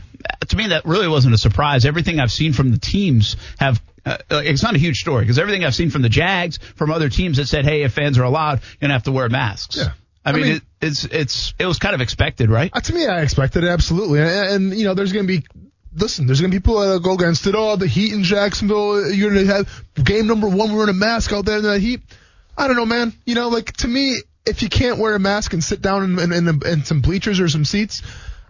[0.48, 1.86] To me, that really wasn't a surprise.
[1.86, 3.80] Everything I've seen from the teams have.
[4.30, 7.08] Uh, it's not a huge story because everything I've seen from the Jags, from other
[7.08, 9.92] teams that said, "Hey, if fans are allowed, you're gonna have to wear masks." Yeah.
[10.24, 12.70] I I mean, mean- it, it's it's it was kind of expected, right?
[12.72, 15.46] Uh, to me, I expected it absolutely, and, and you know, there's going to be.
[15.96, 17.54] Listen, there's going to be people that go against it.
[17.56, 19.10] Oh, the Heat in Jacksonville.
[19.10, 20.72] You're going to have game number one.
[20.72, 22.02] We're in a mask out there in that Heat.
[22.56, 23.14] I don't know, man.
[23.24, 26.32] You know, like to me, if you can't wear a mask and sit down in,
[26.32, 28.02] in, in, in some bleachers or some seats,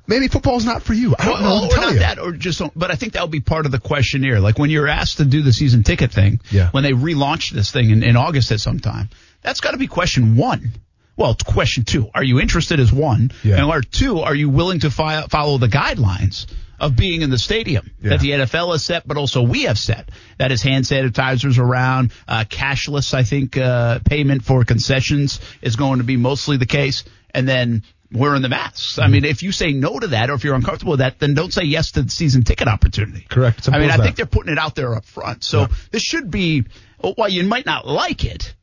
[0.08, 1.14] maybe football's not for you.
[1.18, 1.48] I don't know.
[1.48, 1.98] Well, to or tell not you.
[2.00, 2.60] that, or just.
[2.74, 4.40] But I think that'll be part of the questionnaire.
[4.40, 6.70] Like when you're asked to do the season ticket thing, Yeah.
[6.70, 9.10] when they relaunched this thing in, in August at some time,
[9.42, 10.72] that's got to be question one.
[11.16, 12.08] Well, question two.
[12.14, 13.30] Are you interested as one?
[13.44, 13.56] Yeah.
[13.56, 16.46] And or two, are you willing to fi- follow the guidelines
[16.80, 18.10] of being in the stadium Yeah.
[18.10, 20.10] that the NFL has set, but also we have set?
[20.38, 25.98] That is hand sanitizers around, uh, cashless, I think, uh, payment for concessions is going
[25.98, 27.02] to be mostly the case.
[27.34, 27.82] And then
[28.12, 28.98] wearing the masks.
[28.98, 31.34] I mean, if you say no to that or if you're uncomfortable with that, then
[31.34, 33.26] don't say yes to the season ticket opportunity.
[33.28, 33.68] Correct.
[33.70, 35.44] I mean, I think they're putting it out there up front.
[35.44, 35.66] So Yeah.
[35.90, 36.64] this should be,
[37.00, 38.54] while you might not like it,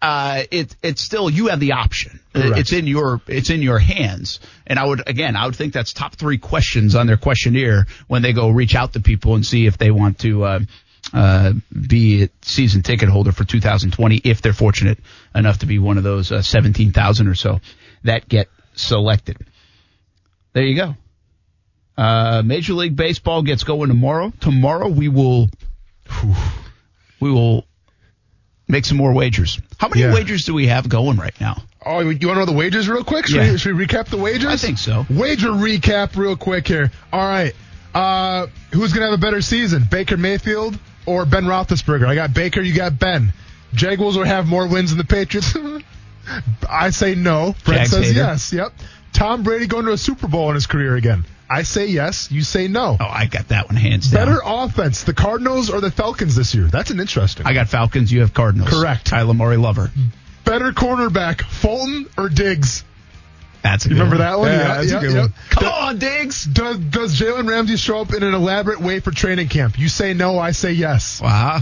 [0.00, 2.20] uh, it, it's still, you have the option.
[2.32, 2.56] Correct.
[2.58, 4.40] It's in your, it's in your hands.
[4.66, 8.22] And I would, again, I would think that's top three questions on their questionnaire when
[8.22, 10.60] they go reach out to people and see if they want to, uh,
[11.12, 11.52] uh,
[11.88, 14.98] be a season ticket holder for 2020 if they're fortunate
[15.34, 17.60] enough to be one of those uh, 17,000 or so
[18.04, 18.48] that get
[18.80, 19.36] selected.
[20.52, 20.96] There you go.
[21.96, 24.32] Uh, Major League Baseball gets going tomorrow.
[24.40, 25.48] Tomorrow we will,
[27.20, 27.64] we will
[28.66, 29.60] make some more wagers.
[29.78, 30.14] How many Yeah.
[30.14, 31.62] wagers do we have going right now?
[31.84, 33.26] Oh, you want to know the wagers real quick?
[33.26, 33.52] Should, Yeah.
[33.52, 34.46] we, should we recap the wagers?
[34.46, 35.06] I think so.
[35.10, 36.90] Wager recap real quick here.
[37.12, 37.54] All right.
[37.94, 42.06] Uh, who's going to have a better season, Baker Mayfield or Ben Roethlisberger?
[42.06, 43.32] I got Baker, you got Ben.
[43.74, 45.54] Jaguars will have more wins than the Patriots.
[46.68, 47.54] I say no.
[47.64, 48.18] Brent Jags says hater.
[48.18, 48.52] yes.
[48.52, 48.72] Yep.
[49.12, 51.24] Tom Brady going to a Super Bowl in his career again.
[51.48, 52.30] I say yes.
[52.30, 52.96] You say no.
[53.00, 54.26] Oh, I got that one hands down.
[54.26, 56.66] Better offense, the Cardinals or the Falcons this year?
[56.66, 57.44] That's an interesting.
[57.46, 58.12] I got Falcons.
[58.12, 58.70] You have Cardinals.
[58.70, 59.10] Correct.
[59.10, 59.90] Kyler Murray Lover.
[60.44, 62.84] Better cornerback, Fulton or Diggs?
[63.62, 64.30] That's a You good remember one.
[64.30, 64.48] that one?
[64.48, 65.20] Yeah, Yeah, that's yeah, a good yeah.
[65.22, 65.34] one.
[65.50, 66.44] Come on, Diggs.
[66.44, 69.76] Does does Jalen Ramsey show up in an elaborate way for training camp?
[69.78, 71.20] You say no, I say yes.
[71.20, 71.60] Wow.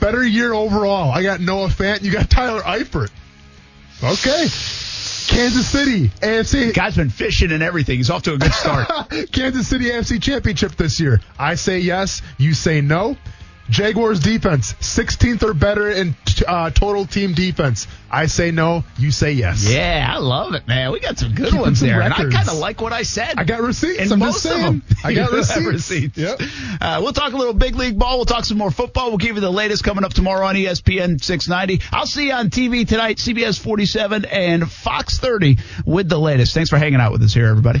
[0.00, 1.10] Better year overall.
[1.10, 2.02] I got Noah Fant.
[2.02, 3.10] You got Tyler Eifert.
[4.02, 4.48] Okay.
[5.26, 6.74] Kansas City AFC.
[6.74, 7.96] Guy's been fishing and everything.
[7.96, 8.88] He's off to a good start.
[9.32, 11.20] Kansas City AFC Championship this year.
[11.38, 12.22] I say yes.
[12.38, 13.16] You say no.
[13.70, 16.14] Jaguars defense, 16th or better in
[16.46, 17.86] uh, total team defense.
[18.10, 18.84] I say no.
[18.98, 19.68] You say yes.
[19.68, 20.92] yeah, I love it, man.
[20.92, 22.02] We got some good Keeping ones some there.
[22.02, 23.34] And I kind of like what I said.
[23.38, 24.00] I got receipts.
[24.00, 24.64] in I'm most just saying.
[24.64, 24.96] of them.
[25.02, 25.66] I got receipts.
[25.66, 26.18] receipts.
[26.18, 26.40] Yep.
[26.80, 28.16] Uh, we'll talk a little big league ball.
[28.18, 29.08] We'll talk some more football.
[29.08, 31.84] We'll give you the latest coming up tomorrow on ESPN 690.
[31.92, 36.54] I'll see you on TV tonight, CBS 47 and Fox 30 with the latest.
[36.54, 37.80] Thanks for hanging out with us here, everybody.